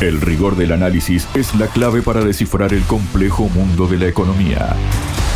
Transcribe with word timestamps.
El 0.00 0.20
rigor 0.20 0.54
del 0.54 0.70
análisis 0.70 1.28
es 1.34 1.56
la 1.56 1.66
clave 1.66 2.02
para 2.02 2.24
descifrar 2.24 2.72
el 2.72 2.84
complejo 2.84 3.48
mundo 3.48 3.88
de 3.88 3.98
la 3.98 4.06
economía. 4.06 4.76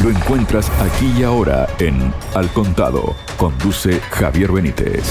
Lo 0.04 0.08
encuentras 0.08 0.70
aquí 0.80 1.12
y 1.18 1.24
ahora 1.24 1.66
en 1.80 2.14
Al 2.36 2.48
Contado. 2.52 3.16
Conduce 3.38 3.98
Javier 3.98 4.52
Benítez. 4.52 5.02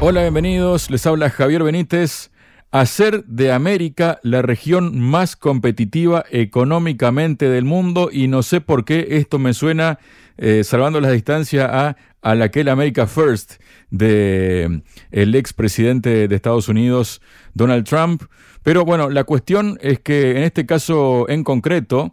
Hola, 0.00 0.20
bienvenidos. 0.20 0.90
Les 0.90 1.04
habla 1.08 1.28
Javier 1.28 1.64
Benítez. 1.64 2.30
Hacer 2.70 3.24
de 3.24 3.50
América 3.50 4.20
la 4.22 4.42
región 4.42 5.00
más 5.00 5.34
competitiva 5.34 6.24
económicamente 6.30 7.48
del 7.48 7.64
mundo 7.64 8.10
y 8.12 8.28
no 8.28 8.44
sé 8.44 8.60
por 8.60 8.84
qué 8.84 9.08
esto 9.10 9.40
me 9.40 9.54
suena, 9.54 9.98
eh, 10.38 10.62
salvando 10.62 11.00
la 11.00 11.10
distancia, 11.10 11.68
a, 11.68 11.96
a 12.24 12.34
la 12.34 12.50
que 12.50 12.60
el 12.60 12.70
America 12.70 13.06
First 13.06 13.60
de 13.90 14.82
el 15.10 15.34
expresidente 15.34 16.26
de 16.26 16.34
Estados 16.34 16.68
Unidos, 16.68 17.20
Donald 17.52 17.86
Trump. 17.86 18.22
Pero 18.62 18.86
bueno, 18.86 19.10
la 19.10 19.24
cuestión 19.24 19.78
es 19.82 20.00
que 20.00 20.30
en 20.30 20.42
este 20.42 20.64
caso 20.64 21.28
en 21.28 21.44
concreto, 21.44 22.12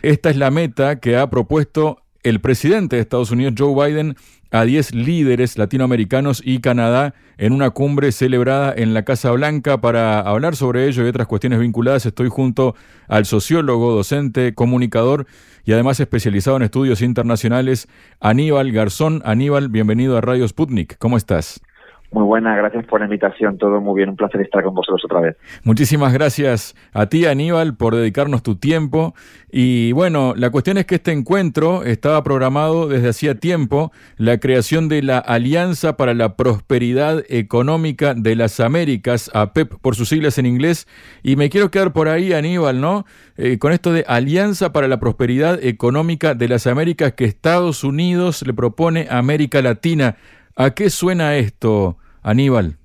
esta 0.00 0.30
es 0.30 0.36
la 0.36 0.50
meta 0.50 0.98
que 0.98 1.18
ha 1.18 1.28
propuesto 1.28 2.02
el 2.22 2.40
presidente 2.40 2.96
de 2.96 3.02
Estados 3.02 3.30
Unidos, 3.30 3.54
Joe 3.56 3.88
Biden, 3.88 4.16
a 4.50 4.64
10 4.64 4.94
líderes 4.94 5.56
latinoamericanos 5.56 6.42
y 6.44 6.60
Canadá 6.60 7.14
en 7.38 7.52
una 7.52 7.70
cumbre 7.70 8.12
celebrada 8.12 8.74
en 8.76 8.94
la 8.94 9.04
Casa 9.04 9.30
Blanca. 9.30 9.80
Para 9.80 10.20
hablar 10.20 10.56
sobre 10.56 10.88
ello 10.88 11.04
y 11.04 11.08
otras 11.08 11.28
cuestiones 11.28 11.60
vinculadas, 11.60 12.04
estoy 12.06 12.28
junto 12.28 12.74
al 13.08 13.26
sociólogo, 13.26 13.92
docente, 13.92 14.54
comunicador 14.54 15.26
y 15.64 15.72
además 15.72 16.00
especializado 16.00 16.56
en 16.56 16.64
estudios 16.64 17.00
internacionales, 17.00 17.88
Aníbal 18.18 18.72
Garzón. 18.72 19.22
Aníbal, 19.24 19.68
bienvenido 19.68 20.16
a 20.16 20.20
Radio 20.20 20.46
Sputnik. 20.46 20.98
¿Cómo 20.98 21.16
estás? 21.16 21.60
Muy 22.12 22.24
buena, 22.24 22.56
gracias 22.56 22.84
por 22.86 22.98
la 22.98 23.06
invitación, 23.06 23.56
todo 23.56 23.80
muy 23.80 23.96
bien, 23.96 24.08
un 24.08 24.16
placer 24.16 24.40
estar 24.40 24.64
con 24.64 24.74
vosotros 24.74 25.00
otra 25.04 25.20
vez. 25.20 25.36
Muchísimas 25.62 26.12
gracias 26.12 26.74
a 26.92 27.06
ti, 27.06 27.24
Aníbal, 27.24 27.76
por 27.76 27.94
dedicarnos 27.94 28.42
tu 28.42 28.56
tiempo. 28.56 29.14
Y 29.52 29.92
bueno, 29.92 30.34
la 30.36 30.50
cuestión 30.50 30.76
es 30.76 30.86
que 30.86 30.96
este 30.96 31.12
encuentro 31.12 31.84
estaba 31.84 32.24
programado 32.24 32.88
desde 32.88 33.10
hacía 33.10 33.36
tiempo, 33.36 33.92
la 34.16 34.38
creación 34.38 34.88
de 34.88 35.02
la 35.02 35.18
Alianza 35.18 35.96
para 35.96 36.12
la 36.14 36.34
Prosperidad 36.34 37.22
Económica 37.28 38.14
de 38.14 38.34
las 38.34 38.58
Américas, 38.58 39.30
APEP 39.32 39.74
por 39.80 39.94
sus 39.94 40.08
siglas 40.08 40.36
en 40.38 40.46
inglés, 40.46 40.88
y 41.22 41.36
me 41.36 41.48
quiero 41.48 41.70
quedar 41.70 41.92
por 41.92 42.08
ahí, 42.08 42.32
Aníbal, 42.32 42.80
¿no? 42.80 43.06
Eh, 43.36 43.58
con 43.58 43.72
esto 43.72 43.92
de 43.92 44.04
Alianza 44.08 44.72
para 44.72 44.88
la 44.88 44.98
Prosperidad 44.98 45.62
Económica 45.62 46.34
de 46.34 46.48
las 46.48 46.66
Américas 46.66 47.12
que 47.12 47.24
Estados 47.24 47.84
Unidos 47.84 48.44
le 48.44 48.52
propone 48.52 49.06
a 49.08 49.18
América 49.18 49.62
Latina. 49.62 50.16
¿A 50.56 50.70
qué 50.70 50.90
suena 50.90 51.36
esto, 51.36 51.96
Aníbal? 52.22 52.76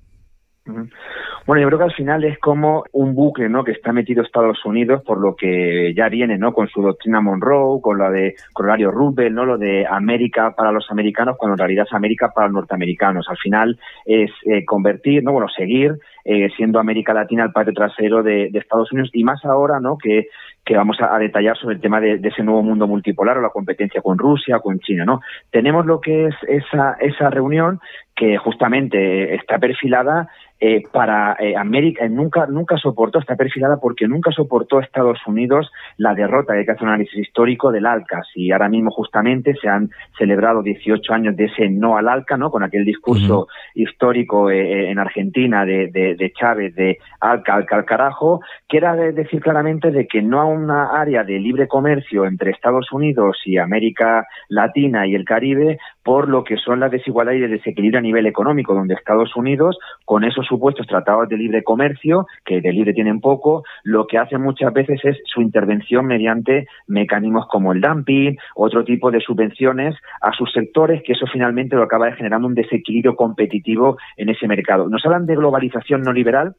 Bueno, 1.46 1.62
yo 1.62 1.68
creo 1.68 1.78
que 1.78 1.84
al 1.84 1.94
final 1.94 2.24
es 2.24 2.40
como 2.40 2.82
un 2.90 3.14
bucle, 3.14 3.48
¿no? 3.48 3.62
Que 3.62 3.70
está 3.70 3.92
metido 3.92 4.24
Estados 4.24 4.64
Unidos 4.64 5.04
por 5.04 5.18
lo 5.18 5.36
que 5.36 5.94
ya 5.96 6.08
viene, 6.08 6.38
¿no? 6.38 6.52
Con 6.52 6.66
su 6.66 6.82
doctrina 6.82 7.20
Monroe, 7.20 7.80
con 7.80 7.98
la 7.98 8.10
de 8.10 8.34
Corolario 8.52 8.90
Roosevelt, 8.90 9.32
¿no? 9.32 9.44
Lo 9.44 9.56
de 9.56 9.86
América 9.86 10.56
para 10.56 10.72
los 10.72 10.90
americanos, 10.90 11.36
cuando 11.38 11.54
en 11.54 11.58
realidad 11.58 11.86
es 11.86 11.94
América 11.94 12.32
para 12.34 12.48
los 12.48 12.54
norteamericanos. 12.54 13.28
Al 13.28 13.36
final 13.36 13.78
es 14.04 14.30
eh, 14.44 14.64
convertir, 14.64 15.22
¿no? 15.22 15.30
Bueno, 15.30 15.46
seguir 15.48 15.96
eh, 16.24 16.48
siendo 16.56 16.80
América 16.80 17.14
Latina 17.14 17.44
el 17.44 17.52
patio 17.52 17.74
trasero 17.74 18.24
de, 18.24 18.50
de, 18.50 18.58
Estados 18.58 18.90
Unidos 18.90 19.10
y 19.12 19.22
más 19.22 19.44
ahora, 19.44 19.78
¿no? 19.78 19.98
Que 19.98 20.26
que 20.66 20.76
vamos 20.76 20.98
a, 21.00 21.16
detallar 21.18 21.56
sobre 21.56 21.76
el 21.76 21.80
tema 21.80 22.00
de, 22.00 22.20
ese 22.20 22.42
nuevo 22.42 22.60
mundo 22.60 22.88
multipolar 22.88 23.38
o 23.38 23.40
la 23.40 23.50
competencia 23.50 24.02
con 24.02 24.18
Rusia, 24.18 24.58
con 24.58 24.80
China, 24.80 25.04
¿no? 25.04 25.20
Tenemos 25.52 25.86
lo 25.86 26.00
que 26.00 26.26
es 26.26 26.34
esa, 26.48 26.96
esa 27.00 27.30
reunión 27.30 27.80
que 28.16 28.36
justamente 28.36 29.34
está 29.34 29.58
perfilada 29.58 30.28
eh, 30.58 30.82
para 30.90 31.36
eh, 31.38 31.54
América, 31.54 32.08
nunca, 32.08 32.46
nunca 32.46 32.78
soportó, 32.78 33.18
está 33.18 33.36
perfilada 33.36 33.76
porque 33.76 34.08
nunca 34.08 34.30
soportó 34.30 34.80
Estados 34.80 35.18
Unidos 35.26 35.70
la 35.98 36.14
derrota, 36.14 36.54
hay 36.54 36.64
que 36.64 36.70
hacer 36.70 36.84
un 36.84 36.88
análisis 36.88 37.18
histórico 37.18 37.70
del 37.70 37.84
ALCAS 37.84 38.26
y 38.34 38.52
ahora 38.52 38.70
mismo 38.70 38.90
justamente 38.90 39.54
se 39.60 39.68
han 39.68 39.90
celebrado 40.16 40.62
18 40.62 41.12
años 41.12 41.36
de 41.36 41.44
ese 41.44 41.68
no 41.68 41.98
al 41.98 42.08
ALCA, 42.08 42.38
¿no? 42.38 42.50
Con 42.50 42.62
aquel 42.62 42.86
discurso 42.86 43.48
histórico 43.74 44.50
eh, 44.50 44.90
en 44.90 44.98
Argentina 44.98 45.66
de, 45.66 45.88
de, 45.88 46.14
de, 46.14 46.32
Chávez 46.32 46.74
de 46.74 46.96
ALCA, 47.20 47.54
ALCA 47.54 47.76
al 47.76 47.84
carajo, 47.84 48.40
que 48.66 48.78
era 48.78 48.96
decir 48.96 49.42
claramente 49.42 49.90
de 49.90 50.06
que 50.08 50.22
no 50.22 50.40
una 50.56 51.00
área 51.00 51.24
de 51.24 51.38
libre 51.38 51.68
comercio 51.68 52.24
entre 52.24 52.50
Estados 52.50 52.90
Unidos 52.92 53.38
y 53.44 53.58
América 53.58 54.26
Latina 54.48 55.06
y 55.06 55.14
el 55.14 55.24
Caribe 55.24 55.78
por 56.06 56.28
lo 56.28 56.44
que 56.44 56.56
son 56.56 56.78
las 56.78 56.92
desigualdades 56.92 57.40
y 57.40 57.44
el 57.44 57.50
desequilibrio 57.50 57.98
a 57.98 58.02
nivel 58.02 58.26
económico, 58.26 58.74
donde 58.74 58.94
Estados 58.94 59.34
Unidos, 59.34 59.76
con 60.04 60.22
esos 60.22 60.46
supuestos 60.46 60.86
tratados 60.86 61.28
de 61.28 61.36
libre 61.36 61.64
comercio, 61.64 62.26
que 62.44 62.60
de 62.60 62.72
libre 62.72 62.94
tienen 62.94 63.20
poco, 63.20 63.64
lo 63.82 64.06
que 64.06 64.16
hace 64.16 64.38
muchas 64.38 64.72
veces 64.72 65.00
es 65.02 65.16
su 65.24 65.40
intervención 65.40 66.06
mediante 66.06 66.68
mecanismos 66.86 67.48
como 67.48 67.72
el 67.72 67.80
dumping, 67.80 68.36
otro 68.54 68.84
tipo 68.84 69.10
de 69.10 69.18
subvenciones 69.18 69.96
a 70.20 70.30
sus 70.30 70.52
sectores, 70.52 71.02
que 71.04 71.14
eso 71.14 71.26
finalmente 71.32 71.74
lo 71.74 71.82
acaba 71.82 72.12
generando 72.12 72.46
un 72.46 72.54
desequilibrio 72.54 73.16
competitivo 73.16 73.96
en 74.16 74.28
ese 74.28 74.46
mercado. 74.46 74.88
Nos 74.88 75.04
hablan 75.04 75.26
de 75.26 75.34
globalización 75.34 76.02
no 76.02 76.12
liberal, 76.12 76.54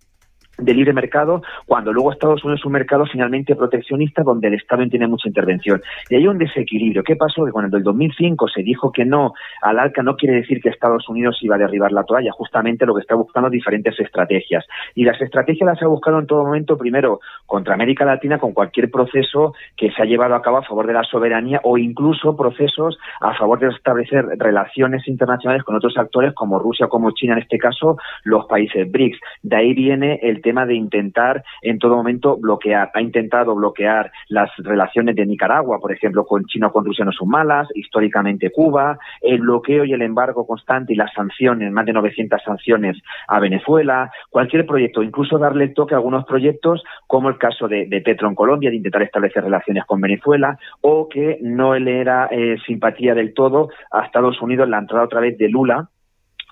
de 0.58 0.74
libre 0.74 0.94
mercado, 0.94 1.42
cuando 1.66 1.92
luego 1.92 2.12
Estados 2.12 2.44
Unidos 2.44 2.62
es 2.62 2.66
un 2.66 2.72
mercado 2.72 3.06
finalmente 3.06 3.56
proteccionista 3.56 4.24
donde 4.24 4.48
el 4.48 4.54
Estado 4.56 4.78
tiene 4.90 5.08
mucha 5.08 5.28
intervención. 5.28 5.82
Y 6.10 6.16
hay 6.16 6.28
un 6.28 6.38
desequilibrio. 6.38 7.04
¿Qué 7.04 7.16
pasó? 7.16 7.46
Que 7.46 7.52
cuando 7.52 7.76
en 7.76 7.80
el 7.80 7.84
2005 7.84 8.48
se 8.48 8.62
dijo 8.62 8.92
que 8.92 9.06
no 9.06 9.34
al 9.62 9.80
ALCA, 9.80 10.04
no 10.04 10.16
quiere 10.16 10.36
decir 10.36 10.62
que 10.62 10.70
Estados 10.70 11.08
Unidos 11.10 11.38
iba 11.42 11.56
a 11.56 11.60
derribar 11.60 11.92
la 11.92 12.04
toalla. 12.04 12.32
Justamente 12.32 12.86
lo 12.86 12.96
que 12.96 13.02
está 13.02 13.16
buscando 13.16 13.50
diferentes 13.50 14.00
estrategias. 14.00 14.66
Y 14.96 15.04
las 15.04 15.20
estrategias 15.22 15.66
las 15.66 15.82
ha 15.82 15.88
buscado 15.88 16.20
en 16.20 16.28
todo 16.28 16.46
momento, 16.46 16.78
primero, 16.78 17.20
contra 17.46 17.74
América 17.74 18.06
Latina, 18.06 18.40
con 18.40 18.54
cualquier 18.54 18.92
proceso 18.92 19.54
que 19.76 19.92
se 19.92 20.02
ha 20.02 20.06
llevado 20.06 20.36
a 20.36 20.42
cabo 20.42 20.58
a 20.58 20.64
favor 20.64 20.88
de 20.88 20.94
la 20.94 21.04
soberanía 21.04 21.60
o 21.64 21.78
incluso 21.78 22.36
procesos 22.36 22.98
a 23.22 23.34
favor 23.36 23.60
de 23.60 23.70
establecer 23.70 24.26
relaciones 24.38 25.08
internacionales 25.08 25.64
con 25.64 25.76
otros 25.76 25.98
actores 25.98 26.34
como 26.34 26.60
Rusia 26.60 26.86
o 26.86 26.90
como 26.90 27.12
China, 27.12 27.34
en 27.34 27.40
este 27.40 27.58
caso, 27.58 27.98
los 28.24 28.46
países 28.46 28.90
BRICS. 28.92 29.20
De 29.44 29.56
ahí 29.56 29.74
viene 29.74 30.20
el 30.22 30.42
tema 30.48 30.66
de 30.66 30.76
intentar 30.76 31.44
en 31.62 31.78
todo 31.78 31.98
momento 31.98 32.38
bloquear. 32.38 32.90
Ha 32.94 33.02
intentado 33.02 33.54
bloquear 33.54 34.10
las 34.30 34.50
relaciones 34.60 35.14
de 35.18 35.26
Nicaragua, 35.26 35.78
por 35.78 35.92
ejemplo, 35.92 36.26
con 36.26 36.46
China 36.46 36.68
o 36.68 36.72
con 36.72 36.86
Rusia 36.86 37.04
no 37.04 37.12
son 37.12 37.28
malas, 37.28 37.68
históricamente 37.76 38.50
Cuba, 38.50 38.98
el 39.22 39.42
bloqueo 39.42 39.84
y 39.84 39.92
el 39.92 40.02
embargo 40.02 40.48
constante 40.48 40.94
y 40.94 40.96
las 40.96 41.12
sanciones, 41.14 41.70
más 41.74 41.86
de 41.86 41.92
900 41.92 42.42
sanciones 42.42 42.96
a 43.28 43.42
Venezuela, 43.42 44.10
cualquier 44.30 44.66
proyecto, 44.66 45.04
incluso 45.04 45.38
darle 45.38 45.68
toque 45.68 45.96
a 45.96 45.98
algunos 45.98 46.24
proyectos, 46.24 46.82
como 47.08 47.28
el 47.28 47.38
caso 47.38 47.68
de, 47.68 47.86
Petro 48.06 48.30
en 48.30 48.36
Colombia, 48.36 48.70
de 48.70 48.78
intentar 48.78 49.02
establecer 49.02 49.44
relaciones 49.44 49.84
con 49.84 50.00
Venezuela, 50.00 50.58
o 50.80 51.10
que 51.10 51.40
no 51.42 51.78
le 51.78 52.00
era 52.00 52.30
eh, 52.32 52.56
simpatía 52.66 53.14
del 53.16 53.34
todo 53.34 53.68
a 53.92 54.06
Estados 54.06 54.42
Unidos 54.42 54.70
la 54.70 54.80
entrada 54.80 55.04
otra 55.04 55.20
vez 55.20 55.38
de 55.38 55.50
Lula 55.50 55.90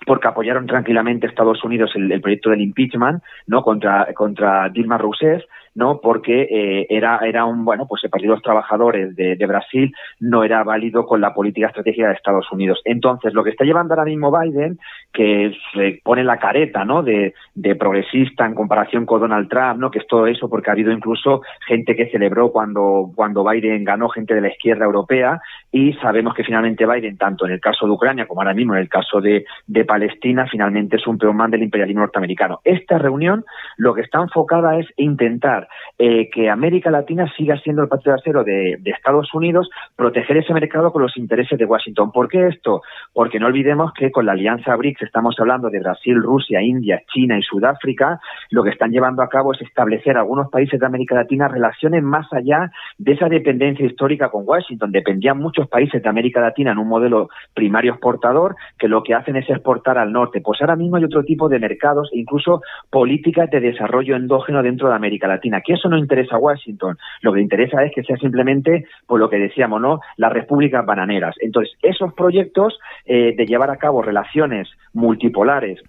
porque 0.06 0.28
apoyaron 0.28 0.66
tranquilamente 0.66 1.26
Estados 1.26 1.62
Unidos 1.64 1.90
el, 1.96 2.10
el, 2.10 2.20
proyecto 2.20 2.50
del 2.50 2.62
impeachment 2.62 3.22
no 3.46 3.62
contra 3.62 4.14
contra 4.14 4.68
Dilma 4.70 4.96
Rousseff 4.96 5.42
no 5.76 6.00
porque 6.00 6.42
eh, 6.50 6.86
era 6.90 7.20
era 7.22 7.44
un 7.44 7.64
bueno 7.64 7.86
pues 7.86 8.02
el 8.02 8.10
partido 8.10 8.32
de 8.32 8.36
los 8.38 8.42
trabajadores 8.42 9.14
de, 9.14 9.46
Brasil 9.46 9.94
no 10.18 10.42
era 10.42 10.64
válido 10.64 11.06
con 11.06 11.20
la 11.20 11.32
política 11.32 11.68
estratégica 11.68 12.08
de 12.08 12.14
Estados 12.14 12.50
Unidos. 12.50 12.80
Entonces 12.84 13.32
lo 13.32 13.44
que 13.44 13.50
está 13.50 13.64
llevando 13.64 13.94
ahora 13.94 14.06
mismo 14.06 14.36
Biden 14.36 14.80
que 15.12 15.56
se 15.72 16.00
pone 16.02 16.24
la 16.24 16.38
careta 16.38 16.84
no 16.84 17.04
de, 17.04 17.32
de 17.54 17.76
progresista 17.76 18.44
en 18.44 18.54
comparación 18.54 19.06
con 19.06 19.20
Donald 19.20 19.48
Trump 19.48 19.78
no 19.78 19.90
que 19.92 20.00
es 20.00 20.06
todo 20.08 20.26
eso 20.26 20.48
porque 20.48 20.70
ha 20.70 20.72
habido 20.72 20.90
incluso 20.90 21.42
gente 21.68 21.94
que 21.94 22.10
celebró 22.10 22.50
cuando 22.50 23.12
cuando 23.14 23.48
Biden 23.48 23.84
ganó 23.84 24.08
gente 24.08 24.34
de 24.34 24.40
la 24.40 24.48
izquierda 24.48 24.84
europea 24.84 25.40
y 25.70 25.92
sabemos 25.94 26.34
que 26.34 26.42
finalmente 26.42 26.86
Biden 26.86 27.18
tanto 27.18 27.46
en 27.46 27.52
el 27.52 27.60
caso 27.60 27.86
de 27.86 27.92
Ucrania 27.92 28.26
como 28.26 28.40
ahora 28.40 28.54
mismo 28.54 28.74
en 28.74 28.80
el 28.80 28.88
caso 28.88 29.20
de, 29.20 29.44
de 29.68 29.84
Palestina 29.84 30.46
finalmente 30.50 30.96
es 30.96 31.06
un 31.06 31.18
peón 31.18 31.36
del 31.50 31.62
imperialismo 31.62 32.00
norteamericano. 32.00 32.60
Esta 32.64 32.98
reunión 32.98 33.44
lo 33.76 33.94
que 33.94 34.00
está 34.00 34.20
enfocada 34.20 34.78
es 34.78 34.86
intentar 34.96 35.65
eh, 35.98 36.28
que 36.30 36.50
América 36.50 36.90
Latina 36.90 37.30
siga 37.36 37.58
siendo 37.58 37.82
el 37.82 37.88
patio 37.88 38.14
de, 38.44 38.76
de, 38.80 38.90
Estados 38.90 39.32
Unidos, 39.34 39.68
proteger 39.94 40.38
ese 40.38 40.52
mercado 40.52 40.92
con 40.92 41.02
los 41.02 41.16
intereses 41.16 41.58
de 41.58 41.64
Washington. 41.64 42.12
¿Por 42.12 42.28
qué 42.28 42.48
esto? 42.48 42.82
Porque 43.12 43.38
no 43.38 43.46
olvidemos 43.46 43.92
que 43.92 44.10
con 44.10 44.26
la 44.26 44.32
alianza 44.32 44.74
BRICS 44.76 45.02
estamos 45.02 45.36
hablando 45.38 45.70
de 45.70 45.80
Brasil, 45.80 46.22
Rusia, 46.22 46.62
India, 46.62 47.02
China 47.12 47.38
y 47.38 47.42
Sudáfrica, 47.42 48.20
lo 48.50 48.62
que 48.62 48.70
están 48.70 48.90
llevando 48.90 49.22
a 49.22 49.28
cabo 49.28 49.52
es 49.52 49.60
establecer 49.62 50.16
algunos 50.16 50.50
países 50.50 50.78
de 50.78 50.86
América 50.86 51.14
Latina 51.14 51.48
relaciones 51.48 52.02
más 52.02 52.32
allá 52.32 52.70
de 52.98 53.12
esa 53.12 53.28
dependencia 53.28 53.86
histórica 53.86 54.28
con 54.28 54.44
Washington. 54.46 54.92
Dependían 54.92 55.38
muchos 55.38 55.68
países 55.68 56.02
de 56.02 56.08
América 56.08 56.40
Latina 56.40 56.72
en 56.72 56.78
un 56.78 56.88
modelo 56.88 57.28
primario 57.54 57.92
exportador 57.92 58.56
que 58.78 58.88
lo 58.88 59.02
que 59.02 59.14
hacen 59.14 59.36
es 59.36 59.48
exportar 59.48 59.98
al 59.98 60.12
norte. 60.12 60.40
Pues 60.40 60.60
ahora 60.60 60.76
mismo 60.76 60.96
hay 60.96 61.04
otro 61.04 61.24
tipo 61.24 61.48
de 61.48 61.58
mercados 61.58 62.10
e 62.12 62.18
incluso 62.18 62.62
políticas 62.90 63.50
de 63.50 63.60
desarrollo 63.60 64.16
endógeno 64.16 64.62
dentro 64.62 64.88
de 64.88 64.94
América 64.94 65.28
Latina, 65.28 65.55
que 65.60 65.74
eso 65.74 65.88
no 65.88 65.98
interesa 65.98 66.36
a 66.36 66.40
Washington. 66.40 66.96
Lo 67.22 67.32
que 67.32 67.40
interesa 67.40 67.84
es 67.84 67.92
que 67.94 68.02
sea 68.02 68.16
simplemente, 68.16 68.86
por 69.06 69.20
lo 69.20 69.28
que 69.28 69.38
decíamos, 69.38 69.80
¿no? 69.80 70.00
Las 70.16 70.32
repúblicas 70.32 70.84
bananeras. 70.84 71.34
Entonces, 71.40 71.76
esos 71.82 72.12
proyectos 72.14 72.78
eh, 73.04 73.34
de 73.36 73.46
llevar 73.46 73.70
a 73.70 73.76
cabo 73.76 74.02
relaciones 74.02 74.68
multipolares 74.92 75.82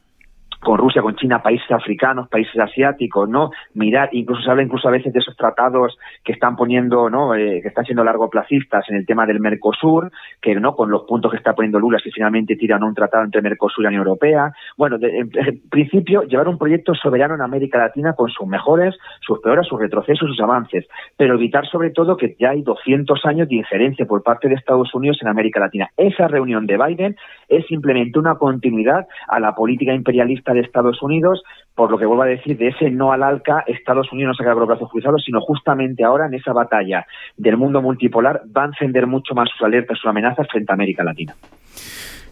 con 0.59 0.77
Rusia, 0.77 1.01
con 1.01 1.15
China, 1.15 1.41
países 1.41 1.69
africanos, 1.71 2.27
países 2.29 2.59
asiáticos, 2.59 3.29
¿no? 3.29 3.51
Mirar, 3.73 4.09
incluso 4.11 4.41
se 4.41 4.49
habla 4.49 4.63
incluso 4.63 4.87
a 4.87 4.91
veces 4.91 5.13
de 5.13 5.19
esos 5.19 5.35
tratados 5.35 5.97
que 6.23 6.33
están 6.33 6.55
poniendo, 6.55 7.09
¿no? 7.09 7.35
Eh, 7.35 7.61
que 7.61 7.67
están 7.67 7.85
siendo 7.85 8.03
largoplacistas 8.03 8.85
en 8.89 8.97
el 8.97 9.05
tema 9.05 9.25
del 9.25 9.39
Mercosur, 9.39 10.11
que, 10.41 10.55
¿no? 10.55 10.75
Con 10.75 10.89
los 10.89 11.03
puntos 11.03 11.31
que 11.31 11.37
está 11.37 11.53
poniendo 11.53 11.79
Lula, 11.79 11.99
si 11.99 12.11
finalmente 12.11 12.55
tiran 12.55 12.83
un 12.83 12.95
tratado 12.95 13.23
entre 13.23 13.41
Mercosur 13.41 13.81
y 13.81 13.83
la 13.83 13.89
Unión 13.89 14.07
Europea. 14.07 14.51
Bueno, 14.77 14.97
en, 15.01 15.29
principio, 15.69 16.23
llevar 16.23 16.47
un 16.47 16.57
proyecto 16.57 16.93
soberano 16.95 17.35
en 17.35 17.41
América 17.41 17.77
Latina 17.77 18.13
con 18.13 18.29
sus 18.29 18.47
mejores, 18.47 18.95
sus 19.21 19.39
peores, 19.39 19.67
sus 19.67 19.79
retrocesos, 19.79 20.27
sus 20.27 20.39
avances, 20.41 20.85
pero 21.15 21.35
evitar 21.35 21.67
sobre 21.67 21.91
todo 21.91 22.17
que 22.17 22.35
ya 22.39 22.51
hay 22.51 22.61
200 22.61 23.25
años 23.25 23.47
de 23.47 23.55
injerencia 23.55 24.05
por 24.05 24.23
parte 24.23 24.49
de 24.49 24.55
Estados 24.55 24.93
Unidos 24.93 25.19
en 25.21 25.27
América 25.27 25.59
Latina. 25.59 25.89
Esa 25.97 26.27
reunión 26.27 26.65
de 26.65 26.77
Biden 26.77 27.15
es 27.47 27.65
simplemente 27.67 28.19
una 28.19 28.35
continuidad 28.35 29.07
a 29.27 29.39
la 29.39 29.55
política 29.55 29.93
imperialista 29.93 30.46
de 30.53 30.61
Estados 30.61 31.01
Unidos, 31.01 31.43
por 31.75 31.91
lo 31.91 31.97
que 31.97 32.05
vuelvo 32.05 32.23
a 32.23 32.27
decir, 32.27 32.57
de 32.57 32.69
ese 32.69 32.89
no 32.89 33.11
al 33.11 33.23
ALCA, 33.23 33.63
Estados 33.67 34.11
Unidos 34.11 34.29
no 34.29 34.33
se 34.35 34.43
queda 34.43 34.53
con 34.53 34.61
los 34.61 34.69
brazos 34.69 34.89
cruzados, 34.89 35.23
sino 35.23 35.41
justamente 35.41 36.03
ahora 36.03 36.27
en 36.27 36.33
esa 36.33 36.53
batalla 36.53 37.05
del 37.35 37.57
mundo 37.57 37.81
multipolar 37.81 38.41
va 38.55 38.63
a 38.63 38.67
encender 38.67 39.07
mucho 39.07 39.33
más 39.33 39.49
sus 39.49 39.61
alertas, 39.61 39.97
sus 39.97 40.09
amenazas 40.09 40.47
frente 40.49 40.71
a 40.71 40.75
América 40.75 41.03
Latina. 41.03 41.35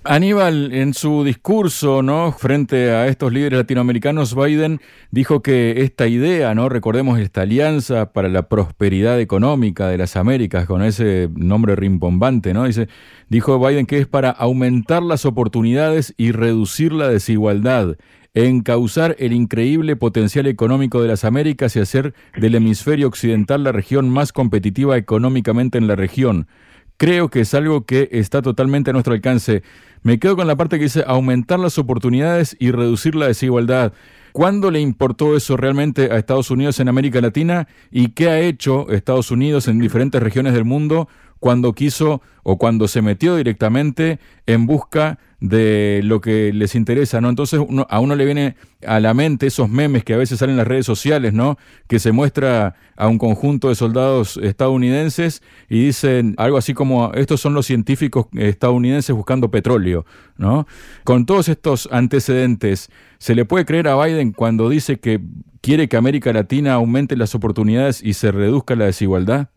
Aníbal, 0.07 0.71
en 0.71 0.93
su 0.93 1.23
discurso, 1.23 2.03
¿no? 2.03 2.31
Frente 2.31 2.91
a 2.91 3.07
estos 3.07 3.33
líderes 3.33 3.57
latinoamericanos, 3.57 4.35
Biden 4.35 4.79
dijo 5.09 5.41
que 5.41 5.81
esta 5.81 6.05
idea, 6.07 6.53
¿no? 6.53 6.69
Recordemos 6.69 7.17
esta 7.19 7.41
alianza 7.41 8.13
para 8.13 8.29
la 8.29 8.47
prosperidad 8.47 9.19
económica 9.19 9.87
de 9.87 9.97
las 9.97 10.15
Américas, 10.15 10.67
con 10.67 10.83
ese 10.83 11.27
nombre 11.33 11.75
rimbombante, 11.75 12.53
¿no? 12.53 12.65
Dice, 12.65 12.87
dijo 13.29 13.57
Biden 13.57 13.87
que 13.87 13.97
es 13.97 14.05
para 14.05 14.29
aumentar 14.29 15.01
las 15.01 15.25
oportunidades 15.25 16.13
y 16.17 16.33
reducir 16.33 16.93
la 16.93 17.09
desigualdad, 17.09 17.97
encauzar 18.35 19.15
el 19.17 19.33
increíble 19.33 19.95
potencial 19.95 20.45
económico 20.45 21.01
de 21.01 21.07
las 21.07 21.25
Américas 21.25 21.75
y 21.75 21.79
hacer 21.79 22.13
del 22.37 22.53
hemisferio 22.53 23.07
occidental 23.07 23.63
la 23.63 23.71
región 23.71 24.11
más 24.11 24.31
competitiva 24.33 24.97
económicamente 24.97 25.79
en 25.79 25.87
la 25.87 25.95
región 25.95 26.47
creo 26.97 27.29
que 27.29 27.41
es 27.41 27.53
algo 27.53 27.85
que 27.85 28.09
está 28.11 28.41
totalmente 28.41 28.89
a 28.89 28.93
nuestro 28.93 29.13
alcance. 29.13 29.63
Me 30.03 30.19
quedo 30.19 30.35
con 30.35 30.47
la 30.47 30.55
parte 30.55 30.77
que 30.77 30.85
dice 30.85 31.03
aumentar 31.07 31.59
las 31.59 31.77
oportunidades 31.77 32.55
y 32.59 32.71
reducir 32.71 33.15
la 33.15 33.27
desigualdad. 33.27 33.93
¿Cuándo 34.31 34.69
le 34.69 34.81
importó 34.81 35.35
eso 35.37 35.55
realmente 35.55 36.11
a 36.11 36.17
Estados 36.17 36.51
Unidos 36.51 36.79
en 36.79 36.89
América 36.89 37.21
Latina 37.21 37.67
y 37.89 38.09
qué 38.09 38.29
ha 38.29 38.39
hecho 38.39 38.91
Estados 38.91 39.31
Unidos 39.31 39.67
en 39.67 39.79
diferentes 39.79 40.21
regiones 40.21 40.53
del 40.53 40.65
mundo 40.65 41.07
cuando 41.39 41.73
quiso 41.73 42.21
o 42.43 42.57
cuando 42.57 42.87
se 42.87 43.01
metió 43.01 43.35
directamente 43.35 44.19
en 44.45 44.65
busca 44.65 45.19
de 45.39 46.01
lo 46.03 46.21
que 46.21 46.53
les 46.53 46.75
interesa, 46.75 47.21
¿no? 47.21 47.29
Entonces 47.29 47.59
a 47.89 47.99
uno 47.99 48.15
le 48.15 48.25
viene 48.25 48.55
a 48.85 48.99
la 48.99 49.13
mente 49.13 49.47
esos 49.47 49.69
memes 49.69 50.03
que 50.03 50.13
a 50.13 50.17
veces 50.17 50.39
salen 50.39 50.53
en 50.53 50.57
las 50.57 50.67
redes 50.67 50.85
sociales, 50.85 51.33
¿no? 51.33 51.57
Que 51.87 51.99
se 51.99 52.11
muestra 52.11 52.75
a 52.95 53.07
un 53.07 53.17
conjunto 53.17 53.69
de 53.69 53.75
soldados 53.75 54.37
estadounidenses 54.37 55.43
y 55.69 55.85
dicen 55.85 56.35
algo 56.37 56.57
así 56.57 56.73
como 56.73 57.11
estos 57.13 57.41
son 57.41 57.53
los 57.53 57.65
científicos 57.65 58.27
estadounidenses 58.33 59.15
buscando 59.15 59.51
petróleo, 59.51 60.05
¿no? 60.37 60.67
Con 61.03 61.25
todos 61.25 61.49
estos 61.49 61.89
antecedentes, 61.91 62.89
¿se 63.17 63.35
le 63.35 63.45
puede 63.45 63.65
creer 63.65 63.87
a 63.87 64.03
Biden 64.03 64.31
cuando 64.31 64.69
dice 64.69 64.99
que 64.99 65.19
quiere 65.61 65.87
que 65.89 65.97
América 65.97 66.31
Latina 66.31 66.73
aumente 66.73 67.15
las 67.17 67.35
oportunidades 67.35 68.01
y 68.01 68.13
se 68.13 68.31
reduzca 68.31 68.75
la 68.75 68.85
desigualdad? 68.85 69.49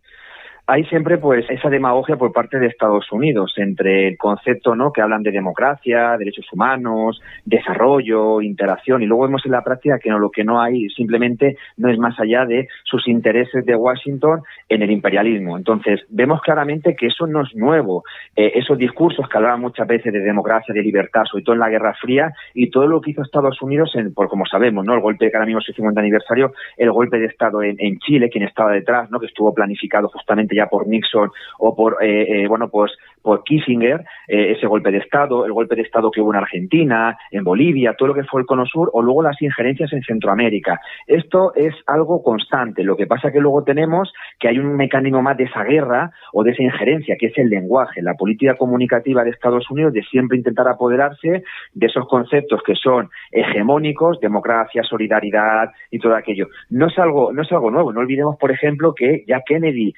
Hay 0.70 0.84
siempre 0.84 1.16
pues 1.16 1.46
esa 1.48 1.70
demagogia 1.70 2.16
por 2.16 2.30
parte 2.30 2.58
de 2.58 2.66
Estados 2.66 3.10
Unidos 3.10 3.54
entre 3.56 4.08
el 4.08 4.18
concepto 4.18 4.76
no 4.76 4.92
que 4.92 5.00
hablan 5.00 5.22
de 5.22 5.30
democracia, 5.30 6.14
derechos 6.18 6.44
humanos, 6.52 7.22
desarrollo, 7.46 8.42
interacción 8.42 9.02
y 9.02 9.06
luego 9.06 9.22
vemos 9.22 9.46
en 9.46 9.52
la 9.52 9.64
práctica 9.64 9.98
que 9.98 10.10
no 10.10 10.18
lo 10.18 10.30
que 10.30 10.44
no 10.44 10.60
hay 10.60 10.90
simplemente 10.90 11.56
no 11.78 11.88
es 11.88 11.98
más 11.98 12.20
allá 12.20 12.44
de 12.44 12.68
sus 12.84 13.08
intereses 13.08 13.64
de 13.64 13.74
Washington 13.74 14.42
en 14.68 14.82
el 14.82 14.90
imperialismo. 14.90 15.56
Entonces 15.56 16.04
vemos 16.10 16.42
claramente 16.42 16.94
que 16.94 17.06
eso 17.06 17.26
no 17.26 17.44
es 17.44 17.54
nuevo. 17.54 18.04
Eh, 18.36 18.52
esos 18.56 18.76
discursos 18.76 19.26
que 19.26 19.38
hablaban 19.38 19.62
muchas 19.62 19.86
veces 19.86 20.12
de 20.12 20.20
democracia, 20.20 20.74
de 20.74 20.82
libertad, 20.82 21.22
sobre 21.24 21.44
todo 21.44 21.54
en 21.54 21.60
la 21.60 21.70
Guerra 21.70 21.94
Fría 21.94 22.30
y 22.52 22.68
todo 22.68 22.86
lo 22.86 23.00
que 23.00 23.12
hizo 23.12 23.22
Estados 23.22 23.62
Unidos 23.62 23.92
en, 23.94 24.12
por 24.12 24.28
como 24.28 24.44
sabemos, 24.44 24.84
no 24.84 24.92
el 24.92 25.00
golpe 25.00 25.30
que 25.30 25.36
ahora 25.38 25.46
mismo 25.46 25.60
es 25.60 25.68
el 25.70 25.76
50 25.76 25.98
aniversario, 25.98 26.52
el 26.76 26.92
golpe 26.92 27.18
de 27.18 27.24
Estado 27.24 27.62
en, 27.62 27.76
en 27.78 27.98
Chile, 28.00 28.28
quien 28.28 28.44
estaba 28.44 28.72
detrás, 28.72 29.10
no 29.10 29.18
que 29.18 29.26
estuvo 29.26 29.54
planificado 29.54 30.08
justamente 30.08 30.57
ya 30.58 30.66
por 30.66 30.86
Nixon 30.86 31.30
o 31.58 31.74
por, 31.74 31.98
eh, 32.02 32.42
eh, 32.42 32.48
bueno, 32.48 32.68
pues 32.68 32.92
por 33.22 33.44
Kissinger, 33.44 34.00
eh, 34.26 34.52
ese 34.56 34.66
golpe 34.66 34.90
de 34.90 34.98
Estado, 34.98 35.44
el 35.44 35.52
golpe 35.52 35.74
de 35.74 35.82
Estado 35.82 36.10
que 36.10 36.20
hubo 36.20 36.32
en 36.32 36.38
Argentina, 36.38 37.16
en 37.30 37.44
Bolivia, 37.44 37.94
todo 37.94 38.08
lo 38.08 38.14
que 38.14 38.24
fue 38.24 38.40
el 38.40 38.46
Cono 38.46 38.64
Sur, 38.66 38.90
o 38.92 39.02
luego 39.02 39.22
las 39.22 39.40
injerencias 39.42 39.92
en 39.92 40.02
Centroamérica. 40.02 40.80
Esto 41.06 41.52
es 41.54 41.74
algo 41.86 42.22
constante. 42.22 42.82
Lo 42.82 42.96
que 42.96 43.06
pasa 43.06 43.30
que 43.30 43.40
luego 43.40 43.64
tenemos 43.64 44.12
que 44.38 44.48
hay 44.48 44.58
un 44.58 44.76
mecanismo 44.76 45.22
más 45.22 45.36
de 45.36 45.44
esa 45.44 45.62
guerra 45.62 46.10
o 46.32 46.42
de 46.42 46.52
esa 46.52 46.62
injerencia, 46.62 47.16
que 47.18 47.26
es 47.26 47.38
el 47.38 47.50
lenguaje, 47.50 48.02
la 48.02 48.14
política 48.14 48.54
comunicativa 48.54 49.24
de 49.24 49.30
Estados 49.30 49.70
Unidos 49.70 49.92
de 49.92 50.02
siempre 50.02 50.38
intentar 50.38 50.68
apoderarse 50.68 51.42
de 51.74 51.86
esos 51.86 52.06
conceptos 52.08 52.62
que 52.64 52.74
son 52.74 53.10
hegemónicos, 53.30 54.20
democracia, 54.20 54.82
solidaridad 54.82 55.70
y 55.90 55.98
todo 55.98 56.14
aquello. 56.14 56.48
No 56.70 56.86
es 56.86 56.98
algo, 56.98 57.32
no 57.32 57.42
es 57.42 57.52
algo 57.52 57.70
nuevo. 57.70 57.92
No 57.92 58.00
olvidemos, 58.00 58.36
por 58.38 58.50
ejemplo, 58.50 58.94
que 58.94 59.24
ya 59.26 59.42
Kennedy 59.46 59.92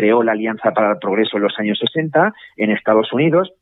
creó 0.00 0.22
la 0.22 0.32
Alianza 0.32 0.72
para 0.72 0.92
el 0.92 0.98
Progreso 0.98 1.36
en 1.36 1.42
los 1.42 1.58
años 1.58 1.78
60 1.78 2.32
en 2.56 2.70
Estados 2.70 3.12
Unidos 3.12 3.52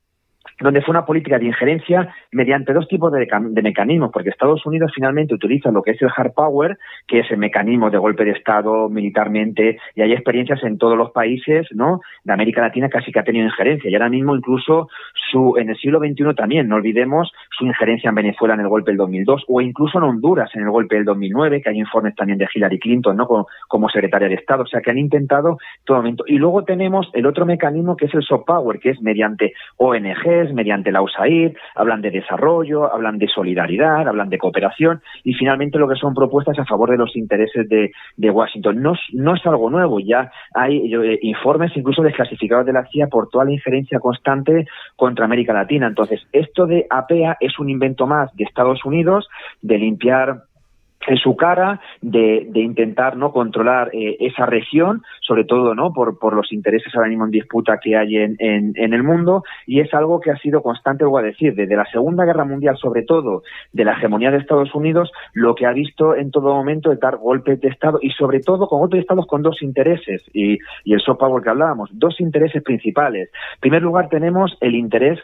donde 0.60 0.82
fue 0.82 0.92
una 0.92 1.06
política 1.06 1.38
de 1.38 1.46
injerencia 1.46 2.14
mediante 2.32 2.72
dos 2.72 2.88
tipos 2.88 3.12
de, 3.12 3.28
mecanismos, 3.62 4.10
porque 4.12 4.30
Estados 4.30 4.64
Unidos 4.66 4.92
finalmente 4.94 5.34
utiliza 5.34 5.70
lo 5.70 5.82
que 5.82 5.92
es 5.92 6.02
el 6.02 6.10
hard 6.14 6.32
power, 6.32 6.78
que 7.06 7.20
es 7.20 7.30
el 7.30 7.38
mecanismo 7.38 7.90
de 7.90 7.98
golpe 7.98 8.24
de 8.24 8.32
Estado 8.32 8.88
militarmente, 8.88 9.78
y 9.94 10.02
hay 10.02 10.12
experiencias 10.12 10.62
en 10.64 10.78
todos 10.78 10.96
los 10.96 11.10
países 11.10 11.66
¿no? 11.72 12.00
de 12.24 12.32
América 12.32 12.60
Latina 12.60 12.88
casi 12.88 13.12
que 13.12 13.20
ha 13.20 13.24
tenido 13.24 13.44
injerencia, 13.44 13.90
y 13.90 13.94
ahora 13.94 14.08
mismo 14.08 14.34
incluso 14.34 14.88
su 15.30 15.56
en 15.58 15.70
el 15.70 15.76
siglo 15.76 15.98
XXI 15.98 16.34
también, 16.34 16.68
no 16.68 16.76
olvidemos 16.76 17.32
su 17.50 17.66
injerencia 17.66 18.08
en 18.08 18.14
Venezuela 18.14 18.54
en 18.54 18.60
el 18.60 18.68
golpe 18.68 18.90
del 18.90 18.98
2002, 18.98 19.44
o 19.48 19.60
incluso 19.60 19.98
en 19.98 20.04
Honduras 20.04 20.50
en 20.54 20.62
el 20.62 20.70
golpe 20.70 20.96
del 20.96 21.04
2009, 21.04 21.62
que 21.62 21.70
hay 21.70 21.78
informes 21.78 22.14
también 22.14 22.38
de 22.38 22.48
Hillary 22.52 22.78
Clinton 22.78 23.16
¿no? 23.16 23.26
como, 23.26 23.88
secretaria 23.88 24.28
de 24.28 24.34
Estado, 24.34 24.62
o 24.62 24.66
sea 24.66 24.80
que 24.80 24.90
han 24.90 24.98
intentado 24.98 25.58
todo 25.84 25.98
momento. 25.98 26.24
Y 26.26 26.38
luego 26.38 26.64
tenemos 26.64 27.10
el 27.14 27.26
otro 27.26 27.46
mecanismo 27.46 27.96
que 27.96 28.06
es 28.06 28.14
el 28.14 28.22
soft 28.22 28.44
power, 28.46 28.78
que 28.78 28.90
es 28.90 29.00
mediante 29.00 29.54
Mediante 30.52 30.93
la 30.93 31.02
USAID, 31.02 31.56
hablan 31.75 32.00
de 32.00 32.11
desarrollo, 32.11 32.93
hablan 32.93 33.19
de 33.19 33.29
solidaridad, 33.29 34.06
hablan 34.08 34.31
de 34.31 34.38
cooperación 34.38 35.00
y 35.25 35.35
finalmente 35.35 35.79
lo 35.79 35.88
que 35.88 35.96
son 35.96 36.14
propuestas 36.14 36.58
a 36.58 36.64
favor 36.64 36.90
de 36.90 36.96
los 36.96 37.17
intereses 37.17 37.69
de, 37.69 37.90
Washington. 38.31 38.82
No, 38.82 38.94
no, 39.12 39.35
es 39.35 39.46
algo 39.46 39.70
nuevo, 39.70 40.00
ya 40.00 40.31
hay 40.55 40.94
eh, 40.94 41.19
informes 41.22 41.72
incluso 41.77 42.03
desclasificados 42.03 42.67
de 42.67 42.72
la 42.72 42.86
CIA 42.86 43.08
por 43.08 43.29
toda 43.29 43.44
la 43.44 43.53
injerencia 43.53 43.98
constante 43.98 44.67
contra 44.96 45.24
América 45.24 45.53
Latina. 45.53 45.86
Entonces, 45.86 46.20
esto 46.32 46.67
de 46.67 46.86
APEA 46.89 47.36
es 47.41 47.58
un 47.58 47.70
invento 47.70 48.06
más 48.06 48.34
de 48.36 48.44
Estados 48.44 48.84
Unidos 48.84 49.29
de 49.62 49.79
limpiar 49.79 50.43
en 51.06 51.17
su 51.17 51.36
cara 51.36 51.81
de, 52.00 52.48
intentar 52.55 53.17
no 53.17 53.32
controlar 53.32 53.90
eh, 53.93 54.17
esa 54.20 54.46
región 54.46 55.02
sobre 55.20 55.44
todo 55.44 55.74
no 55.74 55.93
por, 55.93 56.19
por 56.19 56.34
los 56.34 56.52
intereses 56.52 56.94
ahora 56.94 57.08
mismo 57.08 57.24
en 57.24 57.31
disputa 57.31 57.78
que 57.82 57.96
hay 57.96 58.17
en, 58.17 58.36
en, 58.38 58.93
el 58.94 59.02
mundo. 59.02 59.43
Y 59.67 59.81
es 59.81 59.93
algo 59.94 60.20
que 60.20 60.31
ha 60.31 60.36
sido 60.38 60.62
constante 60.62 61.05
voy 61.05 61.22
a 61.22 61.26
decir 61.26 61.55
desde 61.55 61.76
la 61.76 61.84
segunda 61.86 62.24
guerra 62.24 62.44
mundial 62.44 62.76
sobre 62.76 63.02
todo 63.02 63.43
de 63.72 63.84
la 63.84 63.93
hegemonía 63.93 64.31
de 64.31 64.38
Estados 64.38 64.74
Unidos 64.74 65.12
lo 65.34 65.55
que 65.55 65.67
ha 65.67 65.72
visto 65.72 66.14
en 66.14 66.31
todo 66.31 66.55
momento 66.55 66.93
es 66.93 67.00
dar 67.00 67.17
golpes 67.17 67.60
de 67.60 67.69
estado 67.69 67.98
y 68.02 68.10
sobre 68.10 68.40
todo 68.40 68.67
con 68.67 68.81
golpes 68.81 68.98
de 68.98 69.02
estados 69.02 69.26
con 69.26 69.43
dos 69.43 69.62
intereses. 69.62 70.22
Y, 70.32 70.58
y 70.84 70.94
el 70.94 71.00
soft 71.00 71.19
power 71.19 71.43
que 71.43 71.50
hablábamos 71.50 71.90
dos 71.93 72.20
intereses 72.20 72.62
principales. 72.62 73.31
En 73.55 73.60
primer 73.60 73.82
lugar 73.82 74.08
tenemos 74.08 74.56
el 74.60 74.74
interés 74.74 75.19